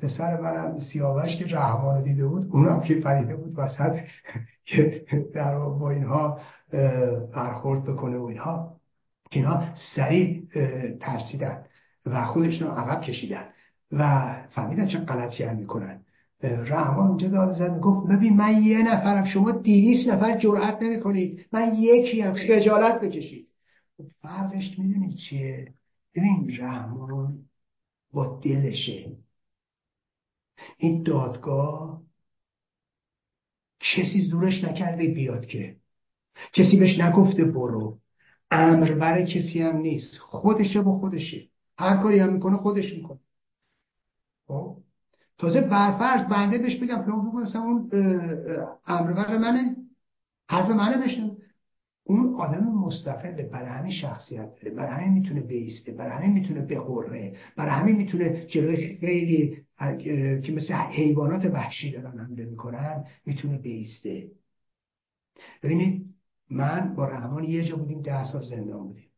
پسر 0.02 0.40
منم 0.40 0.78
سیاوش 0.92 1.36
که 1.36 1.44
رحمان 1.44 1.96
رو 1.96 2.02
دیده 2.02 2.26
بود 2.26 2.48
اونم 2.50 2.80
که 2.80 2.94
پریده 2.94 3.36
بود 3.36 3.54
وسط 3.56 3.96
که 4.64 5.02
در 5.34 5.58
با 5.58 5.90
اینها 5.90 6.40
برخورد 7.34 7.84
بکنه 7.84 8.18
و 8.18 8.24
اینها. 8.24 8.76
که 9.30 9.40
اینها 9.40 9.62
سریع 9.94 10.42
ترسیدن 11.00 11.64
و 12.06 12.24
خودشون 12.24 12.68
عقب 12.68 13.00
کشیدن. 13.00 13.44
و 13.92 14.32
فهمیدن 14.50 14.86
چه 14.86 14.98
غلطی 14.98 15.44
هم 15.44 15.56
می‌کنن. 15.56 16.04
رحمان 16.42 17.08
اونجا 17.08 17.28
داد 17.28 17.52
زد 17.52 17.80
گفت 17.80 18.08
ببین 18.08 18.36
من 18.36 18.62
یه 18.62 18.82
نفرم 18.82 19.24
شما 19.24 19.50
دیویس 19.50 20.08
نفر 20.08 20.38
جرأت 20.38 20.82
نمی‌کنید. 20.82 21.46
من 21.52 21.74
یکی 21.74 22.20
هم 22.20 22.34
خجالت 22.34 23.00
بکشید. 23.00 23.48
فرقش 24.22 24.78
می‌دونید 24.78 25.16
چیه؟ 25.16 25.74
ببین 26.14 26.56
رحمان 26.58 27.38
با 28.12 28.40
دلشه. 28.44 29.12
این 30.78 31.02
دادگاه 31.02 32.02
کسی 33.80 34.20
زورش 34.20 34.64
نکرده 34.64 35.14
بیاد 35.14 35.46
که. 35.46 35.76
کسی 36.52 36.76
بهش 36.76 37.00
نگفته 37.00 37.44
برو. 37.44 37.98
امر 38.50 38.92
برای 38.92 39.26
کسی 39.26 39.62
هم 39.62 39.76
نیست. 39.76 40.16
خودشه 40.18 40.82
با 40.82 40.98
خودشه. 40.98 41.48
هر 41.78 41.96
کاری 41.96 42.18
هم 42.18 42.32
می‌کنه 42.32 42.56
خودش 42.56 42.92
می‌کنه. 42.92 43.18
تازه 45.40 45.60
برفرض 45.60 46.28
بنده 46.28 46.58
بهش 46.58 46.76
بگم 46.76 47.04
که 47.04 47.10
مثلا 47.38 47.62
اون 47.62 47.90
امر 48.86 49.38
منه. 49.38 49.76
حرف 50.48 50.70
منه 50.70 51.06
بشن 51.06 51.30
اون 52.04 52.34
آدم 52.34 52.64
مستقله 52.64 53.42
برای 53.42 53.68
همین 53.68 53.92
شخصیت 53.92 54.54
داره. 54.54 54.70
برای 54.70 55.04
همین 55.04 55.12
می‌تونه 55.12 55.40
بیسته 55.40 55.92
برای 55.92 56.12
همین 56.12 56.32
می‌تونه 56.32 56.60
بقره 56.60 57.36
برای 57.56 57.70
همین 57.70 57.96
می‌تونه 57.96 58.46
جلوی 58.46 58.96
خیلی 58.96 59.56
که 60.42 60.52
مثل 60.56 60.74
حیوانات 60.74 61.44
وحشی 61.44 61.90
دارن 61.90 62.18
حمله 62.18 62.44
می‌کنن 62.44 63.04
می‌تونه 63.26 63.58
بیسته. 63.58 64.30
ببینید 65.62 66.14
من 66.50 66.94
با 66.96 67.04
رحمان 67.04 67.44
یه 67.44 67.64
جا 67.64 67.76
بودیم 67.76 68.02
ده 68.02 68.32
سال 68.32 68.42
زندان 68.42 68.86
بودیم. 68.86 69.10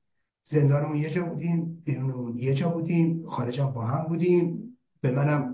زندانمون 0.45 0.97
یه 0.97 1.11
جا 1.11 1.25
بودیم 1.25 1.83
بیرونمون 1.85 2.39
یه 2.39 2.55
جا 2.55 2.69
بودیم 2.69 3.27
خارجم 3.29 3.71
با 3.71 3.85
هم 3.87 4.09
بودیم. 4.09 4.79
به 5.01 5.11
منم 5.11 5.52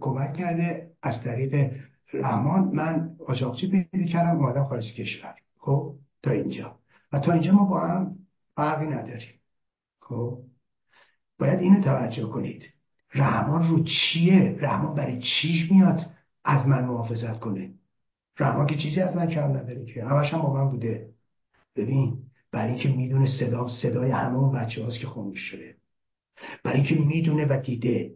کمک 0.00 0.34
کرده. 0.34 0.90
از 1.02 1.22
طریق 1.24 1.72
رحمان 2.14 2.64
من 2.64 3.16
آجاقچی 3.26 3.68
پیدا 3.70 4.06
کردم 4.06 4.36
اومدم 4.36 4.64
خارج 4.64 4.94
کشور. 4.94 5.34
خب 5.58 5.94
تا 6.22 6.30
اینجا. 6.30 6.78
و 7.12 7.18
تا 7.18 7.32
اینجا 7.32 7.52
ما 7.52 7.64
با 7.64 7.80
هم 7.80 8.16
فرقی 8.56 8.86
نداریم. 8.86 9.40
خب 10.00 10.38
باید 11.38 11.60
اینو 11.60 11.82
توجه 11.82 12.26
کنید. 12.26 12.64
رحمان 13.14 13.68
رو 13.68 13.84
چیه؟ 13.84 14.56
رحمان 14.60 14.94
برای 14.94 15.22
چیش 15.22 15.70
میاد 15.70 16.06
از 16.44 16.66
من 16.66 16.84
محافظت 16.84 17.40
کنه؟ 17.40 17.70
رحمان 18.38 18.66
که 18.66 18.76
چیزی 18.76 19.00
از 19.00 19.16
من 19.16 19.26
کم 19.26 19.56
نداره 19.56 19.84
که. 19.84 20.04
همش 20.04 20.34
هم 20.34 20.42
با 20.42 20.52
من 20.54 20.70
بوده. 20.70 21.08
ببین 21.76 22.18
برای 22.52 22.70
اینکه 22.70 22.88
می‌دونه 22.88 23.26
صدا 23.40 23.68
صدای 23.68 24.10
همه 24.10 24.36
اون 24.36 24.52
بچه 24.52 24.84
هاست 24.84 24.98
که 24.98 25.06
خاموش 25.06 25.38
شده. 25.38 25.76
برای 26.64 26.76
اینکه 26.76 26.94
می‌دونه 26.94 27.46
و 27.46 27.60
دیده. 27.60 28.10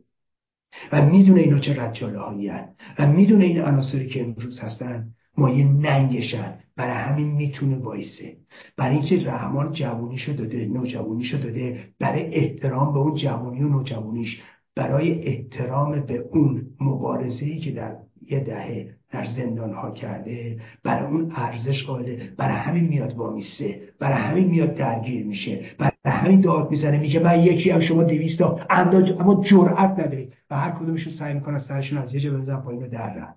و 0.93 1.05
می‌دونه 1.07 1.41
اینا 1.41 1.59
چه 1.59 1.83
رجاله 1.83 2.19
هایی 2.19 2.51
و 2.99 3.07
می‌دونه 3.07 3.45
این 3.45 3.61
عناصری 3.61 4.09
که 4.09 4.25
امروز 4.25 4.61
هستن 4.61 5.07
مایه 5.39 5.65
ننگشن. 5.65 6.55
برای 6.77 6.97
همین 6.97 7.37
می‌تونه 7.37 7.77
وایسه. 7.77 8.37
برای 8.77 8.97
اینکه 8.97 9.29
رحمان 9.29 9.73
جوونیشو 9.73 10.33
داده 10.33 10.67
نوجوانیشو 10.67 11.39
داده 11.39 11.79
برای 12.01 12.35
احترام 12.35 12.93
به 12.93 12.99
اون 12.99 13.15
جوونی 13.15 13.63
و 13.63 13.69
نوجوانیش 13.69 14.43
برای 14.77 15.23
احترام 15.23 16.01
به 16.01 16.25
اون 16.33 16.63
مبارزه‌ای 16.81 17.59
که 17.59 17.71
در 17.71 17.97
یه 18.31 18.41
دهه 18.41 18.91
در 19.13 19.27
زندان 19.37 19.75
ها 19.75 19.91
کرده 19.91 20.61
برای 20.85 21.13
اون 21.13 21.33
ارزش 21.37 21.85
قائله 21.85 22.31
برای 22.39 22.57
همین 22.57 22.89
میاد 22.89 23.17
وامیسه 23.17 23.81
برای 24.01 24.19
همین 24.19 24.51
میاد 24.51 24.75
درگیر 24.75 25.27
میشه 25.27 25.61
برای 25.79 26.17
همین 26.19 26.41
داد 26.41 26.71
می‌زنه 26.71 27.01
میگه 27.01 27.21
من 27.21 27.41
یکی 27.41 27.71
هم 27.71 27.81
شما 27.81 28.03
دویستا 28.03 28.59
اما 28.71 29.45
جرأت 29.45 29.91
ندارید. 29.91 30.33
و 30.51 30.57
هر 30.57 30.71
کدومشون 30.71 31.13
سعی 31.19 31.35
می‌کنن 31.35 31.59
سرشون 31.59 31.99
از 31.99 32.15
یه 32.15 32.21
جا 32.21 32.39
بزن 32.39 32.61
پایین 32.61 32.89
در 32.89 33.15
رن. 33.15 33.35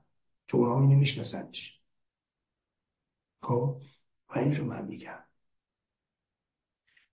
تو 0.48 0.58
اونها 0.58 0.82
اینو 0.82 0.96
میشناسنش 0.96 1.80
خب؟ 3.42 3.82
و 4.30 4.40
این 4.40 4.56
رو 4.56 4.66
من 4.66 4.86
میگم. 4.86 5.20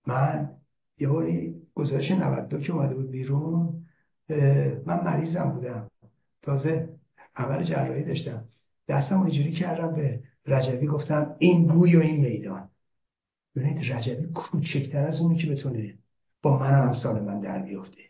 من 0.06 0.50
یه 0.98 1.09
باری 1.09 1.62
گزارش 1.74 2.11
92 2.11 2.61
که 2.61 2.72
اومده 2.72 2.94
بود 2.94 3.11
بیرون 3.11 3.87
من 4.87 5.04
مریضم 5.04 5.50
بودم. 5.50 5.90
تازه 6.42 6.88
عمل 7.37 7.64
جراحی 7.64 8.04
داشتم. 8.04 8.44
دستم 8.88 9.20
اینجوری 9.20 9.52
کردم 9.52 9.94
به 9.94 10.22
رجبی 10.46 10.87
گفتم 10.87 11.37
این 11.38 11.66
گوی 11.66 11.96
و 11.96 12.00
این 12.00 12.20
میدان. 12.20 12.70
ببینید 13.56 13.92
رجبی 13.92 14.26
کوچکتر 14.26 15.02
از 15.02 15.20
اونی 15.20 15.38
که 15.38 15.46
بتونه 15.46 15.98
با 16.42 16.59
من 16.59 16.70
هم 16.70 16.94
سال 16.94 17.24
من 17.24 17.40
در 17.40 17.62
بیفته. 17.62 18.02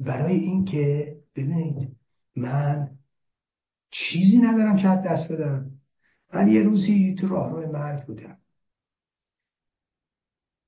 برای 0.00 0.34
اینکه 0.34 1.16
ببینید 1.36 1.96
من 2.36 2.90
چیزی 3.90 4.38
ندارم 4.38 4.76
که 4.76 4.88
دست 4.88 5.32
بدم. 5.32 5.70
من 6.34 6.48
یه 6.48 6.62
روزی 6.62 7.14
تو 7.14 7.28
راهرو 7.28 7.72
مرگ 7.72 8.06
بودم. 8.06 8.38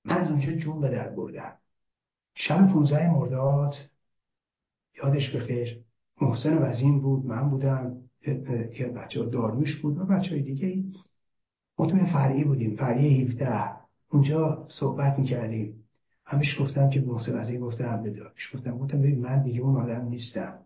من 0.05 0.19
از 0.19 0.29
اونجا 0.29 0.53
جون 0.53 0.81
به 0.81 0.89
در 0.89 1.09
بردم. 1.09 1.59
شب 2.35 2.73
15 2.73 3.11
مرداد 3.11 3.75
یادش 5.03 5.37
بخیر 5.37 5.85
محسن 6.21 6.59
وزین 6.59 7.01
بود 7.01 7.27
من 7.27 7.51
بودم 7.51 7.97
که 8.77 8.93
بچه 8.97 9.25
داروش 9.25 9.77
بود 9.77 9.99
و 9.99 10.05
بچه 10.05 10.31
های 10.31 10.43
دیگه 10.43 10.85
ما 11.79 11.87
توی 11.87 12.01
فرعی 12.01 12.45
بودیم 12.45 12.77
فرعی 12.77 13.25
17 13.25 13.71
اونجا 14.11 14.67
صحبت 14.71 15.19
می‌کردیم. 15.19 15.80
همیش 16.31 16.61
گفتم 16.61 16.91
که 16.91 17.01
محسن 17.01 17.41
وزین 17.41 17.61
گفته 17.61 17.89
هم 17.89 18.03
داروش 18.03 18.55
گفتم. 18.55 18.79
گفتم 18.79 18.99
ببین 18.99 19.21
من 19.21 19.43
دیگه 19.43 19.61
اون 19.61 19.77
آدم 19.77 20.09
نیستم. 20.09 20.59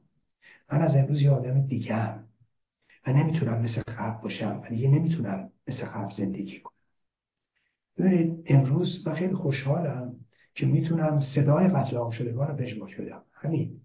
من 0.72 0.82
از 0.82 0.96
امروز 0.96 1.22
یه 1.22 1.30
آدم 1.30 1.66
دیگه 1.66 1.94
هم. 1.94 2.24
و 3.06 3.12
نمی‌تونم 3.12 3.60
مثل 3.60 3.82
قبل 3.98 4.22
باشم 4.22 4.60
و 4.64 4.68
دیگه 4.68 4.88
نمی‌تونم 4.88 5.50
مثل 5.68 5.84
قبل 5.84 6.14
زندگی 6.14 6.60
کنم. 6.60 6.74
ببینید 7.98 8.42
امروز 8.46 9.06
من 9.06 9.14
خیلی 9.14 9.34
خوشحالم 9.34 10.12
که 10.54 10.66
می‌تونم 10.66 11.20
صدای 11.34 11.68
قتل 11.68 11.96
عام 11.96 12.10
شدگان 12.10 12.48
رو 12.48 12.54
پژمرد 12.54 13.00
بدم. 13.00 13.22
همین. 13.32 13.80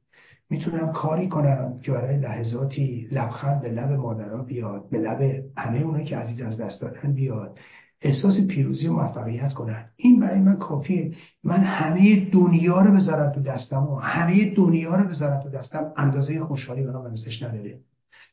می‌تونم 0.50 0.92
کاری 0.92 1.30
کنم 1.30 1.80
که 1.80 1.92
برای 1.92 2.18
لحظاتی 2.18 3.08
لبخند 3.12 3.62
به 3.62 3.70
لب 3.70 3.92
مادرها 3.92 4.44
بیاد 4.44 4.90
به 4.90 4.98
لب 4.98 5.44
همه 5.58 5.80
اونایی 5.80 6.06
که 6.06 6.18
عزیز 6.18 6.42
از 6.42 6.60
دست 6.60 6.82
دادن 6.82 7.14
بیاد. 7.14 7.60
احساس 8.02 8.40
پیروزی 8.40 8.88
و 8.88 8.94
موفقیت 8.94 9.54
کنن. 9.54 9.90
این 9.96 10.20
برای 10.20 10.40
من 10.40 10.56
کافیه. 10.56 11.16
من 11.44 11.60
همه 11.60 12.30
دنیا 12.30 12.82
رو 12.82 12.96
بذارم 12.96 13.32
تو 13.32 13.42
دستم 13.42 13.88
و 13.88 13.96
همه 13.96 14.56
دنیا 14.56 14.96
رو 14.96 15.10
بذارم 15.10 15.44
تو 15.44 15.50
دستم 15.50 15.94
اندازه 15.98 16.40
خوشحالی 16.40 16.84
برام 16.84 17.12
مثلش 17.12 17.44
نداره. 17.44 17.80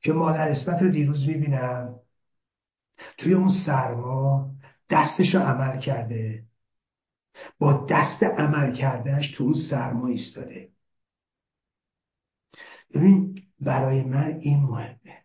که 0.02 0.12
مادر 0.12 0.48
اسمت 0.48 0.83
رو 0.83 0.88
دیروز 0.88 1.26
می‌بینم. 1.26 1.94
توی 3.18 3.35
اون 3.35 3.52
سرما 3.66 4.50
دستش 4.90 5.35
رو 5.35 5.40
عمل 5.40 5.81
کرده. 5.81 6.42
با 7.59 7.87
دست 7.90 8.22
عمل 8.22 8.72
کردهش 8.72 9.35
تو 9.37 9.44
اون 9.44 9.55
سرما 9.70 10.07
ایستاده. 10.07 10.68
ببین 12.94 13.42
برای 13.61 14.05
من 14.05 14.38
این 14.40 14.62
مهمه 14.62 15.18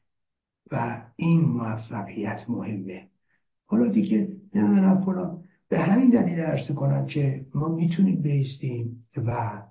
و 0.72 1.02
این 1.16 1.42
موفقیت 1.42 2.46
مهمه. 2.50 3.11
حالا 3.72 3.88
دیگه 3.88 4.18
نمی‌دونم 4.56 5.06
فلان. 5.06 5.44
به 5.70 5.80
همین 5.80 6.10
دلیل 6.10 6.40
عرض 6.40 6.72
کنم 6.72 7.06
که 7.06 7.46
ما 7.56 7.68
می‌تونیم 7.68 8.22
بیستیم 8.22 9.06
و 9.18 9.62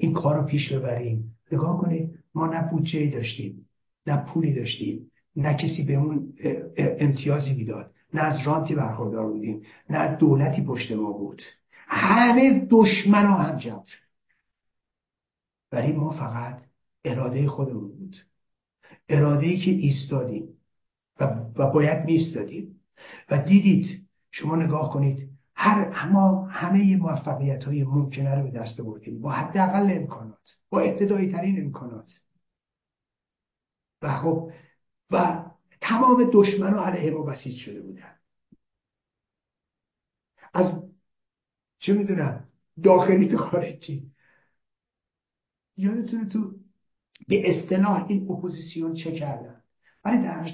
این 0.00 0.12
کار 0.12 0.36
رو 0.36 0.42
پیش 0.42 0.72
ببریم. 0.72 1.36
نگاه 1.52 1.80
کنید 1.80 2.18
ما 2.34 2.46
نه 2.46 2.70
بودجه 2.70 3.10
داشتیم 3.10 3.66
نه 4.06 4.16
پولی 4.16 4.54
داشتیم 4.54 5.10
نه 5.36 5.54
کسی 5.54 5.84
به 5.84 5.94
اون 5.94 6.32
امتیازی 6.76 7.54
می‌داد. 7.54 7.90
نه 8.14 8.20
از 8.20 8.46
رانتی 8.46 8.74
برخوردار 8.74 9.32
بودیم 9.32 9.62
نه 9.90 10.16
دولتی 10.16 10.62
پشت 10.64 10.92
ما 10.92 11.12
بود. 11.12 11.42
همه 11.86 12.66
دشمن 12.70 13.26
ها 13.26 13.36
هم 13.36 13.58
جمع 13.58 13.84
شد. 13.86 14.08
ولی 15.72 15.92
ما 15.92 16.10
فقط 16.10 16.62
اراده 17.04 17.48
خودمون 17.48 17.88
بود. 17.88 18.16
اراده 19.08 19.46
ای 19.46 19.58
که 19.58 19.70
ایستادیم. 19.70 20.48
و, 21.20 21.24
و 21.56 21.70
باید 21.70 22.04
میستادیم 22.04 22.80
و 23.30 23.42
دیدید 23.42 24.08
شما 24.30 24.56
نگاه 24.56 24.92
کنید 24.92 25.28
هر 25.54 26.08
ما 26.08 26.46
همه 26.46 26.96
موفقیت 26.96 27.64
های 27.64 27.84
ممکنه 27.84 28.34
رو 28.34 28.42
به 28.42 28.50
دست 28.50 28.80
بردیم 28.80 29.20
با 29.20 29.30
حداقل 29.30 29.90
امکانات 29.90 30.56
با 30.70 30.80
ابتدایی 30.80 31.32
ترین 31.32 31.64
امکانات. 31.64 32.10
و 34.02 34.18
خب 34.18 34.52
و 35.10 35.44
تمام 35.80 36.30
دشمن 36.32 36.74
ها 36.74 36.86
علیه 36.86 37.10
ما 37.10 37.22
بسیج 37.22 37.56
شده 37.56 37.80
بودن. 37.80 38.14
از 40.54 40.72
چه 41.78 41.92
می‌دونم 41.92 42.48
داخلی 42.82 43.28
تا 43.28 43.36
خارجی. 43.36 44.12
یادتونه 45.76 46.28
تو 46.28 46.54
به 47.28 47.50
اصطلاح 47.50 48.06
این 48.08 48.30
اپوزیسیون 48.30 48.94
چه 48.94 49.12
کردن؟ 49.12 49.62
ولی 50.04 50.18
در 50.18 50.42
هر 50.42 50.48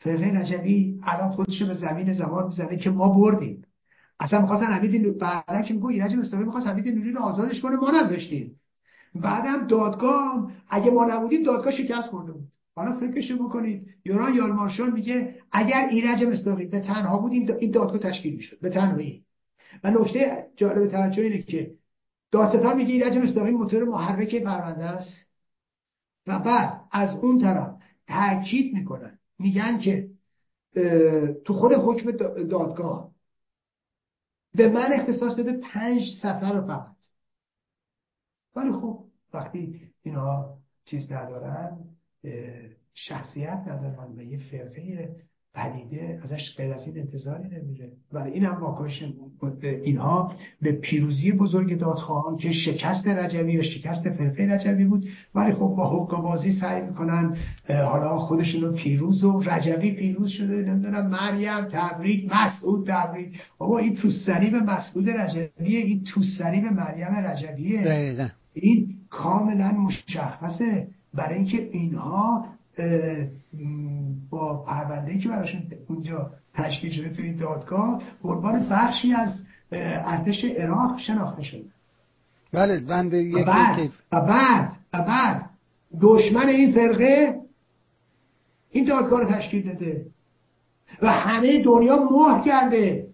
فرقه 0.00 0.26
رجوی 0.26 1.00
الان 1.02 1.30
خودش 1.30 1.62
به 1.62 1.74
زمین 1.74 2.14
زمان 2.14 2.46
می‌زنه 2.46 2.76
که 2.76 2.90
ما 2.90 3.08
بردیم. 3.08 3.64
اصلا 4.20 4.40
می‌خواستن 4.40 4.66
حمید 4.66 5.18
بعدا 5.18 5.62
که 5.62 5.74
میگو 5.74 5.88
ایرج 5.88 6.14
مصداقی 6.14 6.44
می‌خواست 6.44 6.66
حمید 6.66 6.88
نوری 6.88 7.12
رو 7.12 7.20
آزادش 7.20 7.60
کنه 7.60 7.76
ما 7.76 7.90
نذاشتیم. 7.90 8.60
بعدم 9.14 9.66
دادگاه 9.66 10.52
اگه 10.68 10.90
ما 10.90 11.04
نبودیم 11.04 11.42
دادگاه 11.42 11.72
شکست 11.72 12.08
خورده 12.08 12.32
بود. 12.32 12.48
حالا 12.76 13.00
فکرشو 13.00 13.48
بکنید. 13.48 13.86
یوران 14.04 14.34
یالمارشون 14.34 14.90
میگه 14.90 15.34
اگر 15.52 15.88
ایرج 15.90 16.24
مصداقی 16.24 16.66
به 16.66 16.80
تنها 16.80 17.18
بود 17.18 17.32
این 17.32 17.70
دادگاه 17.70 17.98
تشکیل 17.98 18.34
می‌شد 18.34 18.60
به 18.60 18.70
تنهایی. 18.70 19.24
و 19.84 19.90
نکته 19.90 20.46
جالب 20.56 20.90
توجه 20.90 21.22
اینه 21.22 21.42
که 21.42 21.74
دادستان 22.32 22.76
میگه 22.76 22.92
ایرج 22.92 23.16
مصداقی 23.16 23.50
موتور 23.50 23.84
محرک 23.84 24.42
پرونده 24.42 24.84
است. 24.84 25.30
و 26.26 26.38
بعد 26.38 26.80
از 26.90 27.14
اون 27.14 27.38
طرف 27.38 27.74
تاکید 28.08 28.74
می‌کنن 28.74 29.19
میگن 29.40 29.78
که 29.78 30.10
تو 31.44 31.54
خود 31.54 31.72
حکم 31.72 32.10
دادگاه 32.46 33.10
به 34.54 34.68
من 34.68 34.92
اختصاص 34.92 35.36
داده 35.36 35.52
پنج 35.52 36.02
سفر 36.22 36.60
فقط. 36.60 36.96
ولی 38.56 38.72
خب 38.72 39.04
وقتی 39.34 39.92
اینها 40.02 40.58
چیز 40.84 41.12
ندارن 41.12 41.78
شخصیت 42.94 43.64
ندارن 43.66 44.18
و 44.18 44.22
یه 44.22 44.50
فرقه 44.50 45.16
پدیده 45.54 46.20
ازش 46.24 46.56
غیر 46.56 46.72
از 46.72 46.86
این 46.86 46.98
انتظاری 46.98 47.44
نمیره. 47.44 47.88
ولی 48.12 48.30
این 48.30 48.44
هم 48.44 48.60
واکنش 48.60 49.04
اینها 49.62 50.32
به 50.62 50.72
پیروزی 50.72 51.32
بزرگ 51.32 51.78
دادخواهان 51.78 52.36
که 52.36 52.52
شکست 52.52 53.08
رجوی 53.08 53.58
و 53.58 53.62
شکست 53.62 54.10
فرقه 54.10 54.42
رجوی 54.42 54.84
بود. 54.84 55.06
ولی 55.34 55.52
خب 55.52 55.58
با 55.58 56.06
بازی 56.22 56.52
سعی 56.52 56.82
می‌کنن 56.82 57.36
حالا 57.68 58.18
خودشون 58.18 58.60
رو 58.60 58.72
پیروز 58.72 59.24
و 59.24 59.40
رجوی 59.40 59.90
پیروز 59.90 60.28
شده 60.28 60.56
نمی‌دونم 60.56 61.06
مریم 61.06 61.64
تبریک 61.64 62.32
مسعود 62.34 62.86
تبریک. 62.86 63.40
بابا 63.58 63.78
این 63.78 63.94
توسری 63.94 64.50
به 64.50 64.60
مسعود 64.60 65.10
رجویه 65.10 65.50
این 65.80 66.04
توسری 66.04 66.60
به 66.60 66.70
مریم 66.70 67.26
رجویه. 67.26 68.30
این 68.54 68.94
کاملا 69.10 69.72
مشخصه. 69.72 70.88
برای 71.14 71.34
اینکه 71.34 71.68
اینها 71.72 72.46
با 74.30 74.64
پرونده 74.64 75.18
که 75.18 75.28
براشون 75.28 75.62
اونجا 75.88 76.30
تشکیل 76.54 76.92
شده 76.92 77.08
توی 77.08 77.32
دادگاه 77.32 78.02
عنوان 78.24 78.68
بخشی 78.68 79.12
از 79.12 79.42
ارتش 79.72 80.44
عراق 80.44 80.98
شناخته 80.98 81.42
شده. 81.42 81.64
بله 82.52 82.80
بنده 82.80 83.32
و 83.32 83.44
بعد 83.44 83.90
و 84.12 84.20
بعد 84.20 84.72
و 84.92 85.02
بعد 85.02 85.50
دشمن 86.00 86.48
این 86.48 86.72
فرقه 86.72 87.40
این 88.70 88.84
دادگاه 88.84 89.20
رو 89.20 89.32
تشکیل 89.32 89.66
داده. 89.66 90.06
و 91.02 91.10
همه 91.10 91.62
دنیا 91.64 91.96
مهر 92.10 92.44
کرده. 92.44 93.06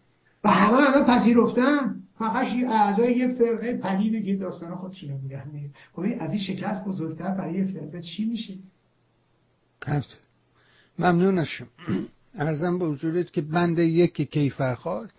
و 0.45 0.51
همه 0.51 0.77
همه 0.77 1.05
پذیرفتن. 1.05 1.97
فقط 2.19 2.47
اعضای 2.71 3.17
یه 3.17 3.29
فرقه 3.29 3.77
پلیده 3.77 4.23
که 4.23 4.37
داستان 4.37 4.75
خودشون 4.75 5.11
میگن. 5.11 5.43
خب 5.93 6.05
از 6.21 6.31
این 6.31 6.41
شکست 6.41 6.85
بزرگتر 6.85 7.31
برای 7.31 7.55
یه 7.55 7.65
فرقه 7.65 8.03
چی 8.03 8.25
میشه؟ 8.25 8.55
هست 10.99 11.01
ممنون 11.01 11.39
ازشم 11.39 11.69
ارزم 12.35 12.79
به 12.79 12.85
حضورت 12.85 13.33
که 13.33 13.41
بند 13.41 13.79
یک 13.79 14.31
کیفرخواست 14.31 15.13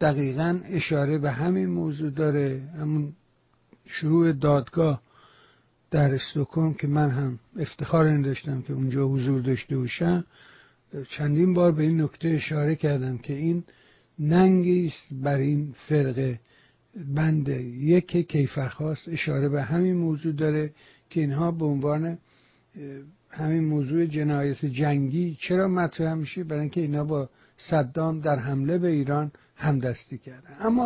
دقیقا 0.00 0.60
اشاره 0.64 1.18
به 1.18 1.30
همین 1.30 1.66
موضوع 1.66 2.10
داره. 2.10 2.62
همون 2.78 3.12
شروع 3.86 4.32
دادگاه 4.32 5.02
در 5.90 6.14
استوکن 6.14 6.72
که 6.72 6.86
من 6.86 7.10
هم 7.10 7.38
افتخار 7.58 8.06
این 8.06 8.22
داشتم 8.22 8.62
که 8.62 8.72
اونجا 8.72 9.08
حضور 9.08 9.40
داشته 9.40 9.78
باشم. 9.78 10.24
چندین 11.10 11.54
بار 11.54 11.72
به 11.72 11.82
این 11.82 12.00
نکته 12.00 12.28
اشاره 12.28 12.76
کردم 12.76 13.18
که 13.18 13.32
این 13.32 13.64
ننگی 14.18 14.86
است 14.86 15.22
بر 15.22 15.38
این 15.38 15.74
فرقه. 15.88 16.40
بند 17.14 17.48
یک 17.48 18.28
کیفرخواست 18.28 19.08
اشاره 19.08 19.48
به 19.48 19.62
همین 19.62 19.96
موضوع 19.96 20.32
داره 20.32 20.70
که 21.10 21.20
اینها 21.20 21.50
به 21.50 21.64
عنوان 21.64 22.18
همین 23.36 23.64
موضوع 23.64 24.06
جنایت 24.06 24.64
جنگی 24.64 25.36
چرا 25.40 25.68
مطرح 25.68 26.14
میشه؟ 26.14 26.44
برای 26.44 26.60
اینکه 26.60 26.80
اینا 26.80 27.04
با 27.04 27.28
صدام 27.56 28.20
در 28.20 28.38
حمله 28.38 28.78
به 28.78 28.88
ایران 28.88 29.32
همدستی 29.56 30.18
کردن. 30.18 30.56
اما 30.60 30.84